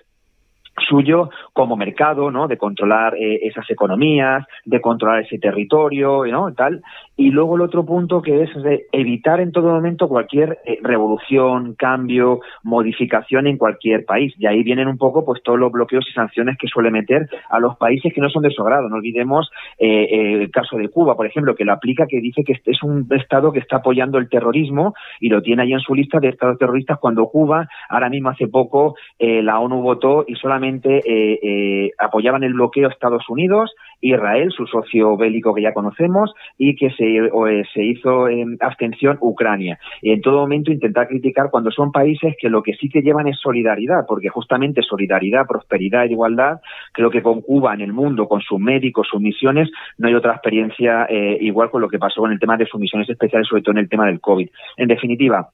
suyo 0.78 1.30
como 1.52 1.76
mercado, 1.76 2.30
¿no? 2.30 2.48
De 2.48 2.56
controlar 2.56 3.14
eh, 3.14 3.40
esas 3.42 3.68
economías, 3.70 4.44
de 4.64 4.80
controlar 4.80 5.20
ese 5.20 5.38
territorio, 5.38 6.24
¿no? 6.26 6.52
Tal. 6.52 6.82
Y 7.16 7.30
luego 7.30 7.56
el 7.56 7.62
otro 7.62 7.84
punto 7.84 8.22
que 8.22 8.42
es 8.42 8.62
de 8.62 8.86
evitar 8.92 9.40
en 9.40 9.52
todo 9.52 9.70
momento 9.70 10.08
cualquier 10.08 10.58
eh, 10.64 10.78
revolución, 10.82 11.74
cambio, 11.74 12.40
modificación 12.62 13.46
en 13.46 13.56
cualquier 13.56 14.04
país. 14.04 14.34
Y 14.38 14.46
ahí 14.46 14.62
vienen 14.62 14.88
un 14.88 14.98
poco, 14.98 15.24
pues, 15.24 15.42
todos 15.42 15.58
los 15.58 15.70
bloqueos 15.70 16.06
y 16.08 16.12
sanciones 16.12 16.58
que 16.58 16.66
suele 16.66 16.90
meter 16.90 17.28
a 17.50 17.60
los 17.60 17.76
países 17.76 18.12
que 18.12 18.20
no 18.20 18.28
son 18.28 18.42
de 18.42 18.50
su 18.50 18.62
agrado. 18.62 18.88
No 18.88 18.96
olvidemos 18.96 19.50
eh, 19.78 20.40
el 20.42 20.50
caso 20.50 20.76
de 20.76 20.88
Cuba, 20.88 21.16
por 21.16 21.26
ejemplo, 21.26 21.54
que 21.54 21.64
lo 21.64 21.72
aplica, 21.72 22.06
que 22.06 22.20
dice 22.20 22.42
que 22.42 22.52
este 22.52 22.72
es 22.72 22.82
un 22.82 23.06
estado 23.10 23.52
que 23.52 23.60
está 23.60 23.76
apoyando 23.76 24.18
el 24.18 24.28
terrorismo 24.28 24.94
y 25.20 25.28
lo 25.28 25.40
tiene 25.40 25.62
ahí 25.62 25.72
en 25.72 25.80
su 25.80 25.94
lista 25.94 26.18
de 26.18 26.28
estados 26.28 26.58
terroristas 26.58 26.98
cuando 26.98 27.26
Cuba, 27.26 27.68
ahora 27.88 28.08
mismo 28.08 28.30
hace 28.30 28.48
poco, 28.48 28.96
la 29.18 29.60
ONU 29.60 29.80
votó 29.82 30.24
y 30.26 30.34
solamente 30.34 30.63
efectivamente 30.64 31.92
apoyaban 31.98 32.42
el 32.42 32.54
bloqueo 32.54 32.88
Estados 32.88 33.28
Unidos, 33.28 33.74
Israel, 34.00 34.50
su 34.50 34.66
socio 34.66 35.16
bélico 35.16 35.54
que 35.54 35.62
ya 35.62 35.72
conocemos, 35.72 36.34
y 36.58 36.76
que 36.76 36.90
se, 36.90 37.30
se 37.72 37.82
hizo 37.82 38.28
en 38.28 38.56
abstención 38.60 39.18
Ucrania. 39.20 39.78
Y 40.02 40.10
en 40.10 40.20
todo 40.20 40.40
momento 40.40 40.72
intentar 40.72 41.08
criticar 41.08 41.50
cuando 41.50 41.70
son 41.70 41.92
países 41.92 42.34
que 42.38 42.48
lo 42.48 42.62
que 42.62 42.74
sí 42.74 42.88
que 42.88 43.02
llevan 43.02 43.28
es 43.28 43.38
solidaridad, 43.38 44.04
porque 44.06 44.28
justamente 44.28 44.82
solidaridad, 44.82 45.46
prosperidad 45.46 46.04
igualdad, 46.04 46.60
creo 46.92 47.10
que 47.10 47.22
con 47.22 47.40
Cuba 47.40 47.74
en 47.74 47.80
el 47.80 47.92
mundo, 47.92 48.28
con 48.28 48.40
sus 48.40 48.58
médicos, 48.58 49.08
sus 49.10 49.20
misiones, 49.20 49.70
no 49.98 50.08
hay 50.08 50.14
otra 50.14 50.32
experiencia 50.32 51.06
igual 51.40 51.70
con 51.70 51.80
lo 51.80 51.88
que 51.88 51.98
pasó 51.98 52.20
con 52.20 52.32
el 52.32 52.38
tema 52.38 52.56
de 52.56 52.66
sus 52.66 52.80
misiones 52.80 53.08
especiales, 53.08 53.48
sobre 53.48 53.62
todo 53.62 53.72
en 53.72 53.78
el 53.78 53.88
tema 53.88 54.06
del 54.06 54.20
COVID. 54.20 54.48
En 54.76 54.88
definitiva, 54.88 55.48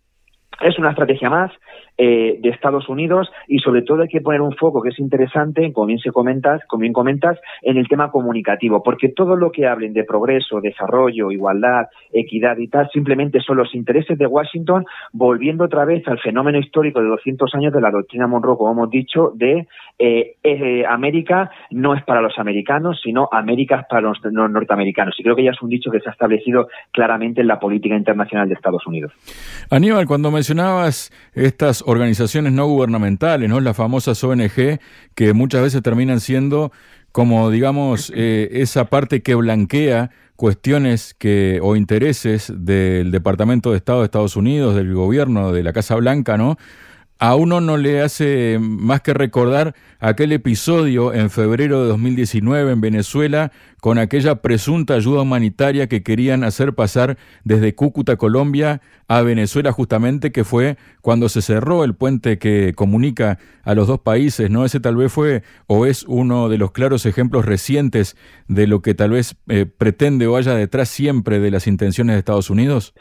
es 0.60 0.78
una 0.78 0.90
estrategia 0.90 1.30
más 1.30 1.50
eh, 2.02 2.38
de 2.40 2.48
Estados 2.48 2.88
Unidos 2.88 3.30
y 3.46 3.58
sobre 3.58 3.82
todo 3.82 4.00
hay 4.00 4.08
que 4.08 4.22
poner 4.22 4.40
un 4.40 4.56
foco 4.56 4.80
que 4.80 4.88
es 4.88 4.98
interesante, 4.98 5.70
como 5.70 5.88
bien 5.88 5.98
se 5.98 6.10
comentas, 6.10 6.62
como 6.66 6.80
bien 6.80 6.94
comentas, 6.94 7.38
en 7.60 7.76
el 7.76 7.88
tema 7.88 8.10
comunicativo, 8.10 8.82
porque 8.82 9.10
todo 9.10 9.36
lo 9.36 9.52
que 9.52 9.66
hablen 9.66 9.92
de 9.92 10.04
progreso, 10.04 10.62
desarrollo, 10.62 11.30
igualdad, 11.30 11.88
equidad 12.10 12.56
y 12.56 12.68
tal, 12.68 12.88
simplemente 12.90 13.40
son 13.40 13.58
los 13.58 13.74
intereses 13.74 14.16
de 14.16 14.26
Washington 14.26 14.86
volviendo 15.12 15.64
otra 15.64 15.84
vez 15.84 16.02
al 16.08 16.18
fenómeno 16.20 16.58
histórico 16.58 17.02
de 17.02 17.08
200 17.08 17.54
años 17.54 17.74
de 17.74 17.82
la 17.82 17.90
doctrina 17.90 18.26
Monroe, 18.26 18.56
como 18.56 18.72
hemos 18.72 18.90
dicho, 18.90 19.32
de 19.34 19.66
eh, 19.98 20.36
eh, 20.42 20.84
América 20.88 21.50
no 21.70 21.94
es 21.94 22.02
para 22.04 22.22
los 22.22 22.38
americanos, 22.38 22.98
sino 23.04 23.28
América 23.30 23.80
es 23.80 23.86
para 23.90 24.00
los 24.00 24.18
norteamericanos. 24.24 25.14
Y 25.18 25.22
creo 25.22 25.36
que 25.36 25.44
ya 25.44 25.50
es 25.50 25.60
un 25.60 25.68
dicho 25.68 25.90
que 25.90 26.00
se 26.00 26.08
ha 26.08 26.12
establecido 26.12 26.68
claramente 26.92 27.42
en 27.42 27.46
la 27.46 27.60
política 27.60 27.94
internacional 27.94 28.48
de 28.48 28.54
Estados 28.54 28.86
Unidos. 28.86 29.12
Aníbal, 29.70 30.06
cuando 30.06 30.30
mencionabas 30.30 31.12
estas 31.34 31.82
organizaciones 31.90 32.52
no 32.52 32.66
gubernamentales, 32.66 33.48
¿no? 33.48 33.60
Las 33.60 33.76
famosas 33.76 34.22
ONG 34.22 34.78
que 35.14 35.32
muchas 35.32 35.62
veces 35.62 35.82
terminan 35.82 36.20
siendo 36.20 36.72
como 37.12 37.50
digamos 37.50 38.12
eh, 38.14 38.48
esa 38.52 38.84
parte 38.84 39.22
que 39.22 39.34
blanquea 39.34 40.10
cuestiones 40.36 41.14
que 41.18 41.58
o 41.62 41.76
intereses 41.76 42.52
del 42.56 43.10
Departamento 43.10 43.72
de 43.72 43.76
Estado 43.76 44.00
de 44.00 44.04
Estados 44.06 44.36
Unidos, 44.36 44.74
del 44.74 44.94
gobierno, 44.94 45.52
de 45.52 45.62
la 45.62 45.72
Casa 45.72 45.96
Blanca, 45.96 46.38
¿no? 46.38 46.56
A 47.20 47.34
uno 47.34 47.60
no 47.60 47.76
le 47.76 48.00
hace 48.00 48.58
más 48.58 49.02
que 49.02 49.12
recordar 49.12 49.74
aquel 49.98 50.32
episodio 50.32 51.12
en 51.12 51.28
febrero 51.28 51.82
de 51.82 51.88
2019 51.88 52.72
en 52.72 52.80
Venezuela 52.80 53.52
con 53.82 53.98
aquella 53.98 54.36
presunta 54.36 54.94
ayuda 54.94 55.20
humanitaria 55.20 55.86
que 55.86 56.02
querían 56.02 56.44
hacer 56.44 56.74
pasar 56.74 57.18
desde 57.44 57.74
Cúcuta, 57.74 58.16
Colombia, 58.16 58.80
a 59.06 59.20
Venezuela 59.20 59.70
justamente, 59.70 60.32
que 60.32 60.44
fue 60.44 60.78
cuando 61.02 61.28
se 61.28 61.42
cerró 61.42 61.84
el 61.84 61.94
puente 61.94 62.38
que 62.38 62.72
comunica 62.74 63.38
a 63.64 63.74
los 63.74 63.86
dos 63.86 64.00
países, 64.00 64.48
¿no? 64.50 64.64
Ese 64.64 64.80
tal 64.80 64.96
vez 64.96 65.12
fue 65.12 65.42
o 65.66 65.84
es 65.84 66.04
uno 66.04 66.48
de 66.48 66.56
los 66.56 66.72
claros 66.72 67.04
ejemplos 67.04 67.44
recientes 67.44 68.16
de 68.48 68.66
lo 68.66 68.80
que 68.80 68.94
tal 68.94 69.10
vez 69.10 69.36
eh, 69.48 69.66
pretende 69.66 70.26
o 70.26 70.36
haya 70.36 70.54
detrás 70.54 70.88
siempre 70.88 71.38
de 71.38 71.50
las 71.50 71.66
intenciones 71.66 72.14
de 72.14 72.20
Estados 72.20 72.48
Unidos. 72.48 72.94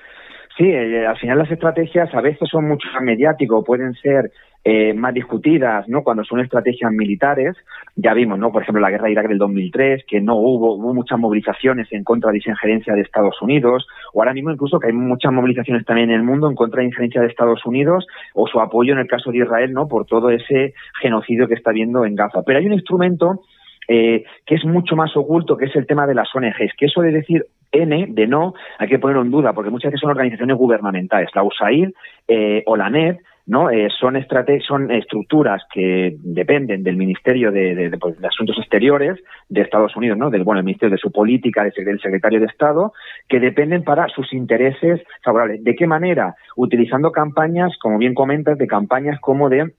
Sí, 0.60 0.66
eh, 0.66 1.08
al 1.08 1.18
final 1.18 1.38
las 1.38 1.50
estrategias 1.50 2.14
a 2.14 2.20
veces 2.20 2.50
son 2.50 2.68
mucho 2.68 2.86
más 2.94 3.02
mediáticas, 3.02 3.64
pueden 3.66 3.94
ser 3.94 4.30
eh, 4.66 4.94
más 4.94 5.14
discutidas, 5.14 5.88
¿no? 5.88 6.04
Cuando 6.04 6.26
son 6.26 6.42
estrategias 6.42 6.92
militares, 6.92 7.56
ya 7.96 8.14
vimos, 8.14 8.38
¿no? 8.38 8.52
Por 8.52 8.64
ejemplo, 8.64 8.82
la 8.82 8.90
guerra 8.90 9.06
de 9.06 9.14
Irak 9.14 9.30
del 9.30 9.38
2003, 9.38 10.04
que 10.06 10.20
no 10.20 10.36
hubo, 10.36 10.74
hubo 10.74 10.94
muchas 10.94 11.18
movilizaciones 11.18 11.88
en 11.94 12.04
contra 12.04 12.34
de 12.34 12.40
esa 12.40 12.50
injerencia 12.50 12.94
de 12.94 13.00
Estados 13.00 13.42
Unidos, 13.42 13.88
o 14.12 14.20
ahora 14.20 14.34
mismo 14.34 14.52
incluso 14.52 14.82
que 14.82 14.88
hay 14.88 14.94
muchas 14.94 15.32
movilizaciones 15.32 15.86
también 15.86 16.10
en 16.10 16.18
el 16.18 16.24
mundo 16.24 16.50
en 16.50 16.56
contra 16.56 16.80
de 16.80 16.84
la 16.84 16.90
injerencia 16.90 17.22
de 17.22 17.28
Estados 17.28 17.66
Unidos, 17.66 18.06
o 18.34 18.46
su 18.46 18.60
apoyo 18.60 18.92
en 18.92 19.00
el 19.00 19.08
caso 19.08 19.32
de 19.32 19.38
Israel, 19.38 19.72
¿no? 19.72 19.88
Por 19.88 20.08
todo 20.08 20.30
ese 20.30 20.74
genocidio 21.02 21.48
que 21.48 21.54
está 21.54 21.70
habiendo 21.70 22.04
en 22.04 22.16
Gaza. 22.16 22.44
Pero 22.46 22.60
hay 22.60 22.66
un 22.66 22.74
instrumento 22.74 23.44
eh, 23.92 24.24
que 24.46 24.54
es 24.54 24.64
mucho 24.66 24.96
más 24.96 25.18
oculto, 25.18 25.58
que 25.58 25.66
es 25.66 25.76
el 25.76 25.88
tema 25.88 26.06
de 26.06 26.14
las 26.14 26.30
ONGs, 26.36 26.76
que 26.78 26.86
eso 26.86 27.02
de 27.02 27.12
decir 27.12 27.48
N, 27.72 28.06
de 28.10 28.28
no, 28.28 28.54
hay 28.78 28.88
que 28.88 29.00
ponerlo 29.00 29.24
en 29.24 29.32
duda, 29.32 29.54
porque 29.54 29.72
muchas 29.72 29.90
veces 29.90 30.02
son 30.02 30.12
organizaciones 30.12 30.58
gubernamentales, 30.58 31.30
la 31.34 31.42
USAID 31.42 31.90
eh, 32.28 32.62
o 32.68 32.78
la 32.78 32.92
NET, 32.92 33.18
¿no? 33.48 33.72
Eh, 33.72 33.88
son, 34.00 34.16
son 34.68 34.92
estructuras 34.92 35.64
que 35.74 36.16
dependen 36.20 36.84
del 36.84 36.98
Ministerio 36.98 37.52
pues, 38.00 38.22
de, 38.22 38.28
Asuntos 38.28 38.60
Exteriores 38.60 39.18
de 39.50 39.62
Estados 39.62 39.96
Unidos, 39.96 40.20
¿no? 40.20 40.30
Del, 40.30 40.44
bueno, 40.44 40.60
el 40.60 40.66
Ministerio 40.66 40.92
de 40.92 41.02
su 41.02 41.12
política, 41.12 41.64
del 41.64 42.00
Secretario 42.00 42.40
de 42.40 42.46
Estado, 42.46 42.94
que 43.28 43.40
dependen 43.40 43.84
para 43.84 44.08
sus 44.10 44.32
intereses 44.34 45.02
favorables. 45.24 45.64
¿De 45.64 45.76
qué 45.76 45.88
manera? 45.88 46.36
Utilizando 46.56 47.12
campañas, 47.12 47.76
como 47.82 47.98
bien 47.98 48.14
comentas, 48.14 48.56
de 48.60 48.68
campañas 48.68 49.20
como 49.20 49.50
de 49.50 49.72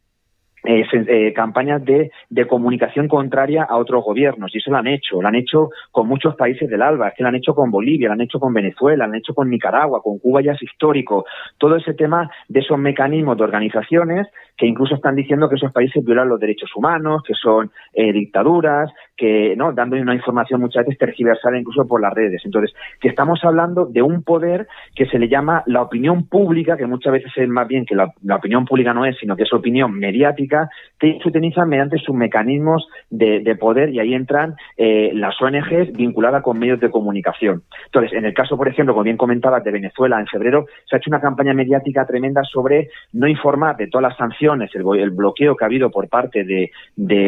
eh, 0.65 1.33
campañas 1.35 1.85
de, 1.85 2.11
de, 2.29 2.47
comunicación 2.47 3.09
contraria 3.09 3.65
a 3.65 3.77
otros 3.77 4.05
gobiernos 4.05 4.55
y 4.55 4.59
eso 4.59 4.71
lo 4.71 4.77
han 4.77 4.89
hecho, 4.89 5.23
lo 5.23 5.29
han 5.29 5.35
hecho 5.35 5.71
con 5.91 6.07
muchos 6.07 6.35
países 6.37 6.69
del 6.69 6.83
ALBA, 6.83 7.09
es 7.09 7.15
que 7.15 7.23
lo 7.23 7.31
han 7.31 7.35
hecho 7.35 7.55
con 7.55 7.71
Bolivia, 7.71 8.09
lo 8.09 8.15
han 8.15 8.21
hecho 8.21 8.39
con 8.39 8.53
Venezuela, 8.53 9.07
lo 9.07 9.13
han 9.13 9.19
hecho 9.19 9.35
con 9.35 9.49
Nicaragua, 9.49 10.03
con 10.03 10.19
Cuba 10.19 10.43
ya 10.43 10.53
es 10.53 10.63
histórico, 10.63 11.25
todo 11.57 11.77
ese 11.77 11.95
tema 11.95 12.31
de 12.49 12.61
esos 12.61 12.79
mecanismos 12.79 13.39
de 13.39 13.45
organizaciones 13.45 14.27
que 14.61 14.67
incluso 14.67 14.95
están 14.95 15.17
diciendo 15.17 15.49
que 15.49 15.55
esos 15.55 15.73
países 15.73 16.05
violan 16.05 16.29
los 16.29 16.39
derechos 16.39 16.71
humanos, 16.77 17.23
que 17.27 17.33
son 17.33 17.71
eh, 17.95 18.13
dictaduras, 18.13 18.93
que 19.17 19.57
no 19.57 19.73
dando 19.73 19.97
una 19.97 20.15
información 20.15 20.61
muchas 20.61 20.85
veces 20.85 20.99
tergiversada 20.99 21.59
incluso 21.59 21.89
por 21.89 21.99
las 21.99 22.13
redes. 22.13 22.43
Entonces, 22.45 22.71
que 23.01 23.09
estamos 23.09 23.43
hablando 23.43 23.87
de 23.87 24.03
un 24.03 24.23
poder 24.23 24.69
que 24.95 25.07
se 25.07 25.19
le 25.19 25.31
llama 25.31 25.63
la 25.65 25.81
opinión 25.81 26.27
pública, 26.27 26.77
que 26.77 26.85
muchas 26.85 27.11
veces 27.15 27.33
es 27.37 27.49
más 27.49 27.67
bien 27.69 27.87
que 27.87 27.95
la, 27.95 28.13
opinión 28.37 28.67
pública 28.67 28.93
no 28.93 29.07
es, 29.07 29.17
sino 29.19 29.35
que 29.35 29.45
es 29.45 29.53
opinión 29.55 29.99
mediática, 29.99 30.69
que 30.99 31.19
se 31.23 31.29
utiliza 31.29 31.65
mediante 31.65 31.97
sus 31.97 32.15
mecanismos 32.15 32.87
de, 33.09 33.41
poder 33.59 33.89
y 33.91 33.99
ahí 33.99 34.13
entran 34.13 34.57
eh, 34.77 35.11
las 35.15 35.41
ONGs 35.41 35.93
vinculadas 35.93 36.43
con 36.43 36.59
medios 36.59 36.81
de 36.81 36.91
comunicación. 36.91 37.63
Entonces, 37.87 38.13
en 38.13 38.27
el 38.27 38.35
caso, 38.35 38.59
por 38.59 38.69
ejemplo, 38.69 38.93
como 38.93 39.05
bien 39.05 39.17
comentabas, 39.17 39.65
de 39.65 39.71
Venezuela, 39.71 40.21
en 40.21 40.27
febrero 40.27 40.67
se 40.89 40.97
ha 40.97 40.99
hecho 40.99 41.11
una 41.11 41.21
campaña 41.21 41.55
mediática 41.55 42.07
tremenda 42.07 42.43
sobre 42.45 42.91
no 43.15 43.27
informar 43.27 43.77
de 43.77 43.87
todas 43.89 44.11
las 44.11 44.17
sanciones 44.19 44.50
el, 44.55 45.11
bloqueo 45.11 45.57
que 45.57 45.65
ha 45.65 45.67
habido 45.67 45.91
por 45.91 46.09
parte 46.09 46.45
de, 46.45 46.71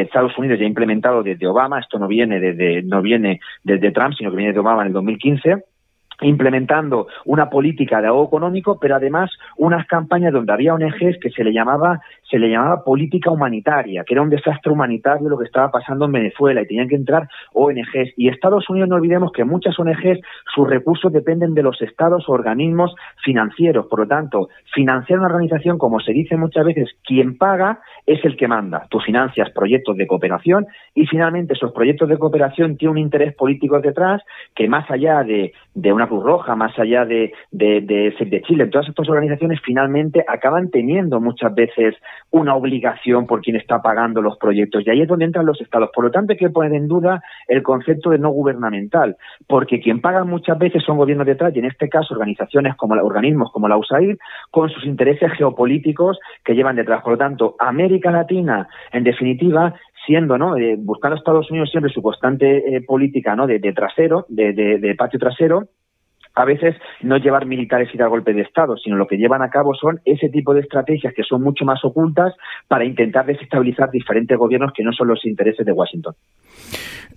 Estados 0.02 0.36
Unidos 0.38 0.58
ya 0.58 0.66
implementado 0.66 1.22
desde 1.22 1.46
Obama, 1.46 1.80
esto 1.80 1.98
no 1.98 2.08
viene 2.08 2.40
desde, 2.40 2.82
no 2.82 3.02
viene 3.02 3.40
desde 3.62 3.92
Trump, 3.92 4.14
sino 4.16 4.30
que 4.30 4.36
viene 4.36 4.52
de 4.52 4.60
Obama 4.60 4.82
en 4.82 4.88
el 4.88 4.92
2015, 4.94 5.64
implementando 6.20 7.08
una 7.24 7.48
política 7.48 8.00
de 8.00 8.08
ahorro 8.08 8.26
económico, 8.26 8.78
pero 8.80 8.96
además 8.96 9.30
unas 9.56 9.86
campañas 9.86 10.32
donde 10.32 10.52
había 10.52 10.74
ONGs 10.74 11.18
que 11.20 11.30
se 11.30 11.44
le 11.44 11.52
llamaba 11.52 12.00
se 12.32 12.38
le 12.38 12.48
llamaba 12.48 12.82
política 12.82 13.30
humanitaria, 13.30 14.04
que 14.04 14.14
era 14.14 14.22
un 14.22 14.30
desastre 14.30 14.72
humanitario 14.72 15.28
lo 15.28 15.36
que 15.36 15.44
estaba 15.44 15.70
pasando 15.70 16.06
en 16.06 16.12
Venezuela 16.12 16.62
y 16.62 16.66
tenían 16.66 16.88
que 16.88 16.94
entrar 16.94 17.28
ONGs. 17.52 18.14
Y 18.16 18.28
Estados 18.28 18.70
Unidos, 18.70 18.88
no 18.88 18.96
olvidemos 18.96 19.32
que 19.32 19.44
muchas 19.44 19.78
ONGs, 19.78 20.18
sus 20.54 20.66
recursos 20.66 21.12
dependen 21.12 21.52
de 21.52 21.62
los 21.62 21.82
estados 21.82 22.26
o 22.28 22.32
organismos 22.32 22.94
financieros. 23.22 23.86
Por 23.86 24.00
lo 24.00 24.06
tanto, 24.06 24.48
financiar 24.72 25.18
una 25.18 25.28
organización, 25.28 25.76
como 25.76 26.00
se 26.00 26.12
dice 26.12 26.38
muchas 26.38 26.64
veces, 26.64 26.88
quien 27.04 27.36
paga 27.36 27.80
es 28.06 28.24
el 28.24 28.36
que 28.36 28.48
manda. 28.48 28.86
Tú 28.88 28.98
financias 29.00 29.50
proyectos 29.50 29.98
de 29.98 30.06
cooperación 30.06 30.66
y 30.94 31.06
finalmente 31.06 31.52
esos 31.52 31.72
proyectos 31.72 32.08
de 32.08 32.18
cooperación 32.18 32.78
tienen 32.78 32.92
un 32.92 32.98
interés 32.98 33.34
político 33.34 33.78
detrás 33.80 34.22
que 34.54 34.68
más 34.68 34.90
allá 34.90 35.22
de, 35.22 35.52
una 35.92 36.01
Cruz 36.06 36.24
Roja, 36.24 36.54
más 36.56 36.78
allá 36.78 37.04
de, 37.04 37.32
de, 37.50 37.80
de, 37.80 38.14
de 38.18 38.42
Chile, 38.42 38.66
todas 38.66 38.88
estas 38.88 39.08
organizaciones 39.08 39.60
finalmente 39.64 40.24
acaban 40.26 40.70
teniendo 40.70 41.20
muchas 41.20 41.54
veces 41.54 41.94
una 42.30 42.54
obligación 42.54 43.26
por 43.26 43.40
quien 43.40 43.56
está 43.56 43.82
pagando 43.82 44.22
los 44.22 44.36
proyectos. 44.38 44.84
Y 44.86 44.90
ahí 44.90 45.02
es 45.02 45.08
donde 45.08 45.24
entran 45.24 45.46
los 45.46 45.60
estados. 45.60 45.90
Por 45.94 46.04
lo 46.04 46.10
tanto, 46.10 46.32
hay 46.32 46.38
que 46.38 46.50
poner 46.50 46.72
en 46.74 46.88
duda 46.88 47.22
el 47.48 47.62
concepto 47.62 48.10
de 48.10 48.18
no 48.18 48.30
gubernamental, 48.30 49.16
porque 49.46 49.80
quien 49.80 50.00
paga 50.00 50.24
muchas 50.24 50.58
veces 50.58 50.82
son 50.84 50.96
gobiernos 50.96 51.26
detrás, 51.26 51.54
y 51.54 51.58
en 51.58 51.66
este 51.66 51.88
caso 51.88 52.14
organizaciones 52.14 52.76
como 52.76 52.94
organismos 52.94 53.50
como 53.52 53.68
la 53.68 53.76
USAID, 53.76 54.16
con 54.50 54.70
sus 54.70 54.84
intereses 54.84 55.32
geopolíticos 55.32 56.18
que 56.44 56.54
llevan 56.54 56.76
detrás. 56.76 57.02
Por 57.02 57.12
lo 57.12 57.18
tanto, 57.18 57.56
América 57.58 58.10
Latina, 58.10 58.68
en 58.92 59.04
definitiva, 59.04 59.74
siendo, 60.06 60.38
¿no? 60.38 60.56
Eh, 60.56 60.76
buscando 60.78 61.16
a 61.16 61.18
Estados 61.18 61.50
Unidos 61.50 61.70
siempre 61.70 61.92
su 61.92 62.02
constante 62.02 62.76
eh, 62.76 62.82
política, 62.82 63.36
¿no? 63.36 63.46
De, 63.46 63.60
trasero, 63.72 64.26
de, 64.28 64.52
de 64.52 64.94
patio 64.94 65.18
trasero, 65.18 65.68
a 66.34 66.44
veces 66.44 66.76
no 67.02 67.16
llevar 67.16 67.46
militares 67.46 67.88
y 67.92 67.98
dar 67.98 68.08
golpe 68.08 68.32
de 68.32 68.42
Estado, 68.42 68.76
sino 68.76 68.96
lo 68.96 69.06
que 69.06 69.16
llevan 69.16 69.42
a 69.42 69.50
cabo 69.50 69.74
son 69.74 70.00
ese 70.04 70.28
tipo 70.28 70.54
de 70.54 70.60
estrategias 70.60 71.12
que 71.14 71.22
son 71.22 71.42
mucho 71.42 71.64
más 71.64 71.84
ocultas 71.84 72.34
para 72.68 72.84
intentar 72.84 73.26
desestabilizar 73.26 73.90
diferentes 73.90 74.36
gobiernos 74.36 74.72
que 74.74 74.82
no 74.82 74.92
son 74.92 75.08
los 75.08 75.24
intereses 75.24 75.66
de 75.66 75.72
Washington. 75.72 76.14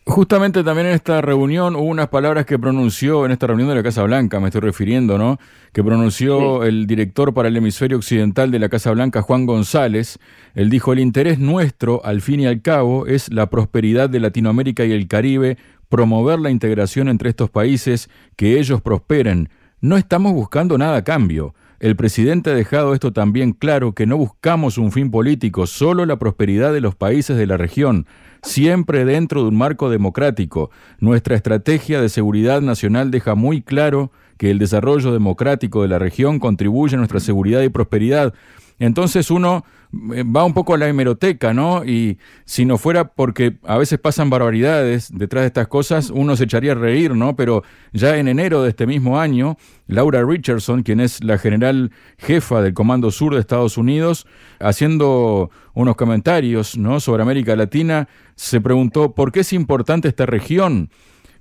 Justamente 0.08 0.64
también 0.64 0.86
en 0.88 0.94
esta 0.94 1.20
reunión 1.22 1.76
hubo 1.76 1.86
unas 1.86 2.10
palabras 2.10 2.46
que 2.46 2.60
pronunció, 2.60 3.26
en 3.26 3.32
esta 3.32 3.48
reunión 3.48 3.70
de 3.70 3.76
la 3.76 3.82
Casa 3.82 4.04
Blanca, 4.04 4.40
me 4.40 4.50
estoy 4.50 4.62
refiriendo, 4.62 5.18
¿no? 5.18 5.40
Que 5.74 5.84
pronunció 5.84 6.64
el 6.64 6.86
director 6.86 7.34
para 7.34 7.48
el 7.48 7.58
hemisferio 7.58 7.98
occidental 7.98 8.52
de 8.52 8.60
la 8.60 8.70
Casa 8.70 8.92
Blanca, 8.92 9.24
Juan 9.24 9.48
González. 9.48 10.20
Él 10.54 10.70
dijo, 10.70 10.94
el 10.94 11.00
interés 11.00 11.40
nuestro, 11.40 12.06
al 12.06 12.22
fin 12.22 12.42
y 12.42 12.46
al 12.46 12.62
cabo, 12.62 13.08
es 13.08 13.34
la 13.34 13.50
prosperidad 13.50 14.08
de 14.08 14.20
Latinoamérica 14.20 14.86
y 14.86 14.92
el 14.92 15.08
Caribe 15.08 15.58
promover 15.96 16.40
la 16.40 16.50
integración 16.50 17.08
entre 17.08 17.30
estos 17.30 17.50
países, 17.50 18.10
que 18.36 18.60
ellos 18.60 18.82
prosperen. 18.82 19.48
No 19.80 19.96
estamos 19.96 20.34
buscando 20.34 20.78
nada 20.78 20.98
a 20.98 21.04
cambio. 21.06 21.56
el 21.80 21.96
presidente 21.96 22.50
ha 22.50 22.54
dejado 22.54 22.94
esto 22.94 23.14
también 23.14 23.54
claro, 23.54 23.94
que 23.94 24.06
no 24.06 24.18
buscamos 24.18 24.78
un 24.78 24.92
fin 24.92 25.10
político, 25.10 25.68
solo 25.68 26.06
la 26.06 26.20
prosperidad 26.20 26.74
de 26.74 26.82
los 26.82 26.96
países 26.96 27.38
de 27.38 27.48
la 27.48 27.56
región, 27.56 28.08
siempre 28.42 29.06
dentro 29.06 29.44
de 29.44 29.48
un 29.48 29.56
marco 29.56 29.90
democrático. 29.90 30.70
Nuestra 31.00 31.38
estrategia 31.38 32.02
de 32.02 32.10
seguridad 32.10 32.60
nacional 32.60 33.10
deja 33.10 33.36
muy 33.36 33.62
claro 33.62 34.12
que 34.38 34.52
el 34.52 34.60
desarrollo 34.60 35.14
democrático 35.14 35.82
de 35.82 35.88
la 35.88 36.00
región 36.00 36.40
contribuye 36.40 36.96
a 36.96 36.98
nuestra 36.98 37.22
seguridad 37.22 37.62
y 37.62 37.70
prosperidad. 37.70 38.34
Entonces 38.80 39.32
uno 39.32 39.64
va 39.96 40.44
un 40.44 40.54
poco 40.54 40.74
a 40.74 40.78
la 40.78 40.88
hemeroteca, 40.88 41.54
¿no? 41.54 41.86
Y 41.86 42.18
si 42.46 42.66
no 42.66 42.78
fuera 42.78 43.14
porque 43.14 43.58
a 43.64 43.78
veces 43.78 44.00
pasan 44.00 44.30
barbaridades 44.30 45.10
detrás 45.12 45.44
de 45.44 45.48
estas 45.48 45.68
cosas, 45.68 46.10
uno 46.10 46.36
se 46.36 46.44
echaría 46.44 46.74
a 46.74 46.76
reír, 46.76 47.16
¿no? 47.16 47.36
Pero 47.36 47.64
ya 47.94 48.18
en 48.18 48.28
enero 48.28 48.64
de 48.64 48.70
este 48.70 48.86
mismo 48.86 49.20
año, 49.20 49.58
Laura 49.88 50.24
Richardson, 50.24 50.84
quien 50.84 51.00
es 51.00 51.24
la 51.24 51.38
general 51.38 51.92
jefa 52.18 52.62
del 52.62 52.74
Comando 52.74 53.12
Sur 53.12 53.34
de 53.34 53.40
Estados 53.40 53.78
Unidos, 53.78 54.28
haciendo 54.60 55.50
unos 55.74 55.96
comentarios, 55.96 56.78
¿no? 56.78 57.00
Sobre 57.00 57.24
América 57.24 57.56
Latina, 57.56 58.08
se 58.36 58.60
preguntó 58.62 59.14
por 59.14 59.32
qué 59.32 59.42
es 59.42 59.54
importante 59.54 60.08
esta 60.08 60.26
región 60.26 60.90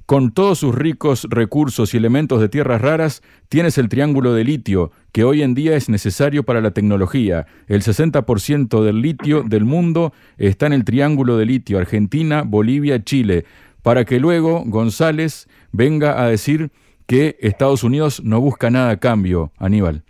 con 0.06 0.32
todos 0.32 0.58
sus 0.58 0.74
ricos 0.74 1.26
recursos 1.30 1.94
y 1.94 1.96
elementos 1.96 2.40
de 2.40 2.48
tierras 2.48 2.80
raras, 2.80 3.22
tienes 3.48 3.78
el 3.78 3.88
triángulo 3.88 4.34
de 4.34 4.44
litio, 4.44 4.92
que 5.12 5.24
hoy 5.24 5.42
en 5.42 5.54
día 5.54 5.76
es 5.76 5.88
necesario 5.88 6.42
para 6.42 6.60
la 6.60 6.72
tecnología. 6.72 7.46
El 7.66 7.82
60% 7.82 8.82
del 8.82 9.00
litio 9.00 9.42
del 9.42 9.64
mundo 9.64 10.12
está 10.36 10.66
en 10.66 10.74
el 10.74 10.84
triángulo 10.84 11.36
de 11.36 11.46
litio, 11.46 11.78
Argentina, 11.78 12.42
Bolivia, 12.42 13.02
Chile, 13.02 13.46
para 13.82 14.04
que 14.04 14.20
luego 14.20 14.62
González 14.66 15.48
venga 15.72 16.22
a 16.22 16.28
decir 16.28 16.70
que 17.06 17.36
Estados 17.40 17.84
Unidos 17.84 18.22
no 18.24 18.40
busca 18.40 18.70
nada 18.70 18.90
a 18.90 18.96
cambio, 18.98 19.52
Aníbal. 19.58 20.04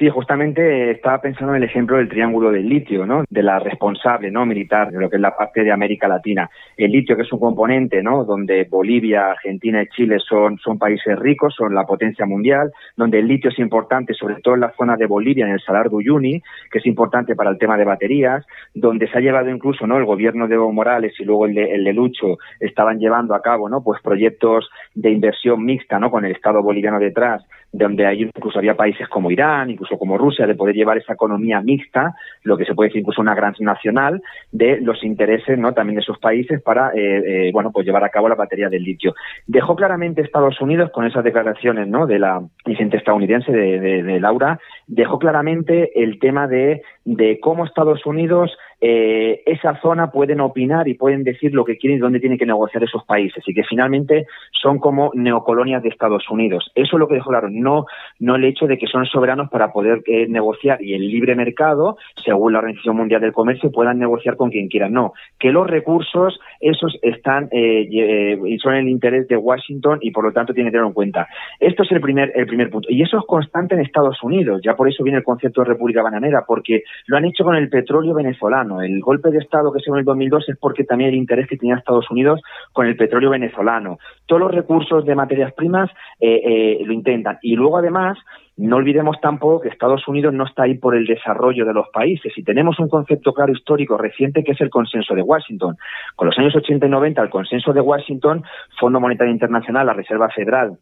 Sí, 0.00 0.08
justamente 0.08 0.92
estaba 0.92 1.20
pensando 1.20 1.52
en 1.52 1.62
el 1.62 1.68
ejemplo 1.68 1.98
del 1.98 2.08
triángulo 2.08 2.50
del 2.50 2.66
litio, 2.66 3.04
¿no? 3.04 3.24
De 3.28 3.42
la 3.42 3.58
responsable, 3.58 4.30
¿no? 4.30 4.46
Militar 4.46 4.90
de 4.90 4.98
lo 4.98 5.10
que 5.10 5.16
es 5.16 5.20
la 5.20 5.36
parte 5.36 5.62
de 5.62 5.70
América 5.70 6.08
Latina. 6.08 6.48
El 6.74 6.92
litio, 6.92 7.16
que 7.16 7.22
es 7.24 7.32
un 7.34 7.38
componente, 7.38 8.02
¿no? 8.02 8.24
Donde 8.24 8.64
Bolivia, 8.64 9.32
Argentina 9.32 9.82
y 9.82 9.88
Chile 9.88 10.16
son, 10.26 10.56
son 10.56 10.78
países 10.78 11.18
ricos, 11.18 11.54
son 11.54 11.74
la 11.74 11.84
potencia 11.84 12.24
mundial, 12.24 12.72
donde 12.96 13.18
el 13.18 13.28
litio 13.28 13.50
es 13.50 13.58
importante, 13.58 14.14
sobre 14.14 14.36
todo 14.36 14.54
en 14.54 14.60
la 14.60 14.72
zona 14.72 14.96
de 14.96 15.04
Bolivia, 15.04 15.44
en 15.44 15.52
el 15.52 15.60
Salar 15.60 15.90
de 15.90 15.96
Uyuni, 15.96 16.42
que 16.72 16.78
es 16.78 16.86
importante 16.86 17.36
para 17.36 17.50
el 17.50 17.58
tema 17.58 17.76
de 17.76 17.84
baterías, 17.84 18.46
donde 18.72 19.06
se 19.06 19.18
ha 19.18 19.20
llevado 19.20 19.50
incluso, 19.50 19.86
¿no? 19.86 19.98
El 19.98 20.06
gobierno 20.06 20.48
de 20.48 20.54
Evo 20.54 20.72
Morales 20.72 21.12
y 21.18 21.26
luego 21.26 21.44
el 21.44 21.52
de, 21.52 21.74
el 21.74 21.84
de 21.84 21.92
Lucho 21.92 22.38
estaban 22.58 23.00
llevando 23.00 23.34
a 23.34 23.42
cabo, 23.42 23.68
¿no? 23.68 23.82
Pues 23.82 24.00
proyectos 24.00 24.66
de 24.94 25.10
inversión 25.10 25.62
mixta, 25.62 25.98
¿no? 25.98 26.10
Con 26.10 26.24
el 26.24 26.32
Estado 26.32 26.62
boliviano 26.62 26.98
detrás, 26.98 27.44
donde 27.72 28.06
hay, 28.06 28.22
incluso 28.22 28.58
había 28.58 28.74
países 28.74 29.08
como 29.08 29.30
Irán, 29.30 29.70
incluso 29.70 29.96
como 29.98 30.18
Rusia, 30.18 30.46
de 30.46 30.54
poder 30.54 30.74
llevar 30.74 30.98
esa 30.98 31.12
economía 31.12 31.60
mixta, 31.60 32.14
lo 32.42 32.56
que 32.56 32.64
se 32.64 32.74
puede 32.74 32.88
decir 32.88 33.00
incluso 33.00 33.20
una 33.20 33.34
gran 33.34 33.54
nacional, 33.60 34.22
de 34.50 34.80
los 34.80 35.02
intereses 35.04 35.58
¿no? 35.58 35.72
también 35.72 35.96
de 35.96 36.02
esos 36.02 36.18
países 36.18 36.62
para 36.62 36.90
eh, 36.94 37.48
eh, 37.48 37.50
bueno 37.52 37.70
pues 37.72 37.86
llevar 37.86 38.04
a 38.04 38.08
cabo 38.08 38.28
la 38.28 38.34
batería 38.34 38.68
del 38.68 38.82
litio. 38.82 39.14
Dejó 39.46 39.76
claramente 39.76 40.22
Estados 40.22 40.60
Unidos 40.60 40.90
con 40.92 41.06
esas 41.06 41.24
declaraciones 41.24 41.88
¿no? 41.88 42.06
de 42.06 42.18
la 42.18 42.40
presidenta 42.64 42.96
estadounidense 42.96 43.52
de, 43.52 44.02
de 44.02 44.20
Laura, 44.20 44.58
dejó 44.86 45.18
claramente 45.18 46.02
el 46.02 46.18
tema 46.18 46.46
de, 46.48 46.82
de 47.04 47.38
cómo 47.40 47.64
Estados 47.64 48.04
Unidos 48.06 48.56
eh, 48.80 49.42
esa 49.46 49.78
zona 49.80 50.10
pueden 50.10 50.40
opinar 50.40 50.88
y 50.88 50.94
pueden 50.94 51.22
decir 51.22 51.52
lo 51.52 51.64
que 51.64 51.76
quieren 51.76 51.98
y 51.98 52.00
dónde 52.00 52.20
tienen 52.20 52.38
que 52.38 52.46
negociar 52.46 52.82
esos 52.82 53.04
países 53.04 53.42
y 53.46 53.54
que 53.54 53.64
finalmente 53.64 54.26
son 54.52 54.78
como 54.78 55.10
neocolonias 55.14 55.82
de 55.82 55.90
Estados 55.90 56.28
Unidos. 56.30 56.70
Eso 56.74 56.96
es 56.96 57.00
lo 57.00 57.08
que 57.08 57.14
dejó 57.14 57.30
claro, 57.30 57.48
no, 57.50 57.86
no 58.18 58.36
el 58.36 58.44
hecho 58.44 58.66
de 58.66 58.78
que 58.78 58.86
son 58.86 59.04
soberanos 59.06 59.50
para 59.50 59.72
poder 59.72 60.02
eh, 60.06 60.26
negociar 60.28 60.82
y 60.82 60.94
el 60.94 61.08
libre 61.08 61.34
mercado, 61.34 61.98
según 62.24 62.52
la 62.52 62.60
Organización 62.60 62.96
Mundial 62.96 63.20
del 63.20 63.32
Comercio, 63.32 63.70
puedan 63.70 63.98
negociar 63.98 64.36
con 64.36 64.50
quien 64.50 64.68
quieran. 64.68 64.92
No, 64.92 65.12
que 65.38 65.52
los 65.52 65.66
recursos, 65.66 66.40
esos 66.60 66.98
están 67.02 67.48
eh, 67.52 68.38
y 68.44 68.58
son 68.58 68.74
el 68.74 68.88
interés 68.88 69.28
de 69.28 69.36
Washington 69.36 69.98
y 70.00 70.10
por 70.10 70.24
lo 70.24 70.32
tanto 70.32 70.54
tienen 70.54 70.70
que 70.70 70.72
tenerlo 70.72 70.88
en 70.88 70.94
cuenta. 70.94 71.28
Esto 71.58 71.82
es 71.82 71.92
el 71.92 72.00
primer, 72.00 72.32
el 72.34 72.46
primer 72.46 72.70
punto. 72.70 72.88
Y 72.90 73.02
eso 73.02 73.18
es 73.18 73.24
constante 73.26 73.74
en 73.74 73.82
Estados 73.82 74.22
Unidos. 74.22 74.62
Ya 74.64 74.74
por 74.74 74.88
eso 74.88 75.04
viene 75.04 75.18
el 75.18 75.24
concepto 75.24 75.60
de 75.60 75.68
República 75.68 76.02
Bananera, 76.02 76.44
porque 76.46 76.82
lo 77.06 77.16
han 77.16 77.24
hecho 77.24 77.44
con 77.44 77.56
el 77.56 77.68
petróleo 77.68 78.14
venezolano 78.14 78.69
el 78.78 79.00
golpe 79.00 79.30
de 79.30 79.38
Estado 79.38 79.72
que 79.72 79.80
se 79.80 79.86
dio 79.86 79.94
en 79.94 80.00
el 80.00 80.04
2002 80.04 80.48
es 80.50 80.58
porque 80.58 80.84
también 80.84 81.10
el 81.10 81.16
interés 81.16 81.48
que 81.48 81.56
tenía 81.56 81.76
Estados 81.76 82.10
Unidos 82.10 82.40
con 82.72 82.86
el 82.86 82.96
petróleo 82.96 83.30
venezolano. 83.30 83.98
Todos 84.26 84.42
los 84.42 84.52
recursos 84.52 85.04
de 85.04 85.14
materias 85.14 85.52
primas 85.54 85.90
eh, 86.20 86.40
eh, 86.44 86.84
lo 86.84 86.92
intentan. 86.92 87.38
Y 87.42 87.56
luego, 87.56 87.78
además, 87.78 88.18
no 88.56 88.76
olvidemos 88.76 89.18
tampoco 89.22 89.62
que 89.62 89.68
Estados 89.68 90.06
Unidos 90.06 90.34
no 90.34 90.44
está 90.44 90.64
ahí 90.64 90.74
por 90.74 90.94
el 90.94 91.06
desarrollo 91.06 91.64
de 91.64 91.72
los 91.72 91.88
países 91.88 92.36
y 92.36 92.42
tenemos 92.42 92.78
un 92.78 92.88
concepto 92.88 93.32
claro 93.32 93.52
histórico 93.52 93.96
reciente 93.96 94.44
que 94.44 94.52
es 94.52 94.60
el 94.60 94.68
consenso 94.68 95.14
de 95.14 95.22
Washington. 95.22 95.76
Con 96.14 96.26
los 96.26 96.38
años 96.38 96.54
80 96.54 96.86
y 96.86 96.90
90, 96.90 97.22
el 97.22 97.30
consenso 97.30 97.72
de 97.72 97.80
Washington, 97.80 98.44
Fondo 98.78 99.00
Monetario 99.00 99.32
Internacional, 99.32 99.86
la 99.86 99.94
Reserva 99.94 100.28
Federal, 100.28 100.76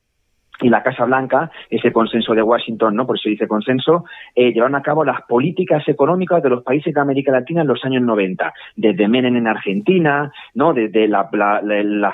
y 0.61 0.69
la 0.69 0.83
Casa 0.83 1.05
Blanca, 1.05 1.51
ese 1.71 1.93
consenso 1.93 2.35
de 2.35 2.43
Washington, 2.43 2.97
¿no? 2.97 3.07
Por 3.07 3.17
eso 3.17 3.29
dice 3.29 3.47
consenso, 3.47 4.05
eh, 4.35 4.53
llevaron 4.53 4.75
a 4.75 4.83
cabo 4.83 5.05
las 5.05 5.23
políticas 5.23 5.87
económicas 5.89 6.43
de 6.43 6.51
los 6.51 6.63
países 6.63 6.93
de 6.93 7.01
América 7.01 7.33
Latina 7.33 7.63
en 7.63 7.69
los 7.69 7.85
años 7.85 8.03
90, 8.03 8.53
desde 8.77 9.09
Menem 9.09 9.37
en 9.37 9.47
Argentina, 9.47 10.33
¿no? 10.55 10.73
Desde 10.73 11.07
la, 11.07 11.29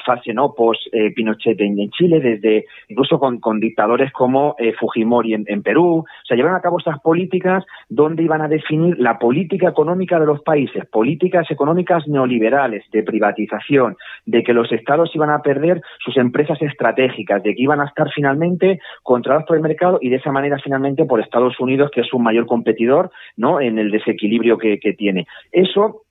fase, 0.04 0.34
¿no? 0.34 0.52
Post 0.54 0.88
eh, 0.92 1.12
Pinochet 1.14 1.58
en, 1.60 1.90
Chile, 1.90 2.20
desde 2.20 2.66
incluso 2.88 3.18
con, 3.18 3.60
dictadores 3.60 4.12
como 4.12 4.56
eh, 4.58 4.72
Fujimori 4.78 5.34
en, 5.34 5.44
en, 5.46 5.62
Perú, 5.62 5.98
o 5.98 6.26
sea, 6.26 6.36
llevaron 6.36 6.58
a 6.58 6.62
cabo 6.62 6.78
esas 6.78 7.00
políticas 7.00 7.64
donde 7.88 8.22
iban 8.22 8.42
a 8.42 8.48
definir 8.48 8.98
la 8.98 9.18
política 9.18 9.68
económica 9.68 10.18
de 10.18 10.26
los 10.26 10.42
países, 10.42 10.84
políticas 10.86 11.50
económicas 11.50 12.06
neoliberales, 12.08 12.84
de 12.90 13.02
privatización, 13.02 13.96
de 14.26 14.42
que 14.42 14.52
los 14.52 14.70
estados 14.72 15.14
iban 15.14 15.30
a 15.30 15.40
perder 15.40 15.80
sus 16.04 16.16
empresas 16.16 16.60
estratégicas, 16.60 17.42
de 17.42 17.54
que 17.54 17.62
iban 17.62 17.80
a 17.80 17.86
estar 17.86 18.10
finalmente 18.14 18.33
finalmente 18.34 18.80
controlados 19.02 19.46
por 19.46 19.56
el 19.56 19.62
mercado 19.62 19.98
y 20.00 20.10
de 20.10 20.16
esa 20.16 20.32
manera 20.32 20.58
finalmente 20.62 21.04
por 21.04 21.20
Estados 21.20 21.58
Unidos, 21.60 21.90
que 21.92 22.00
es 22.00 22.12
un 22.12 22.22
mayor 22.22 22.46
competidor 22.46 23.10
¿no? 23.36 23.60
en 23.60 23.78
el 23.78 23.90
desequilibrio 23.90 24.58
que 24.58 24.78
tiene. 24.96 25.26
Eso 25.52 26.03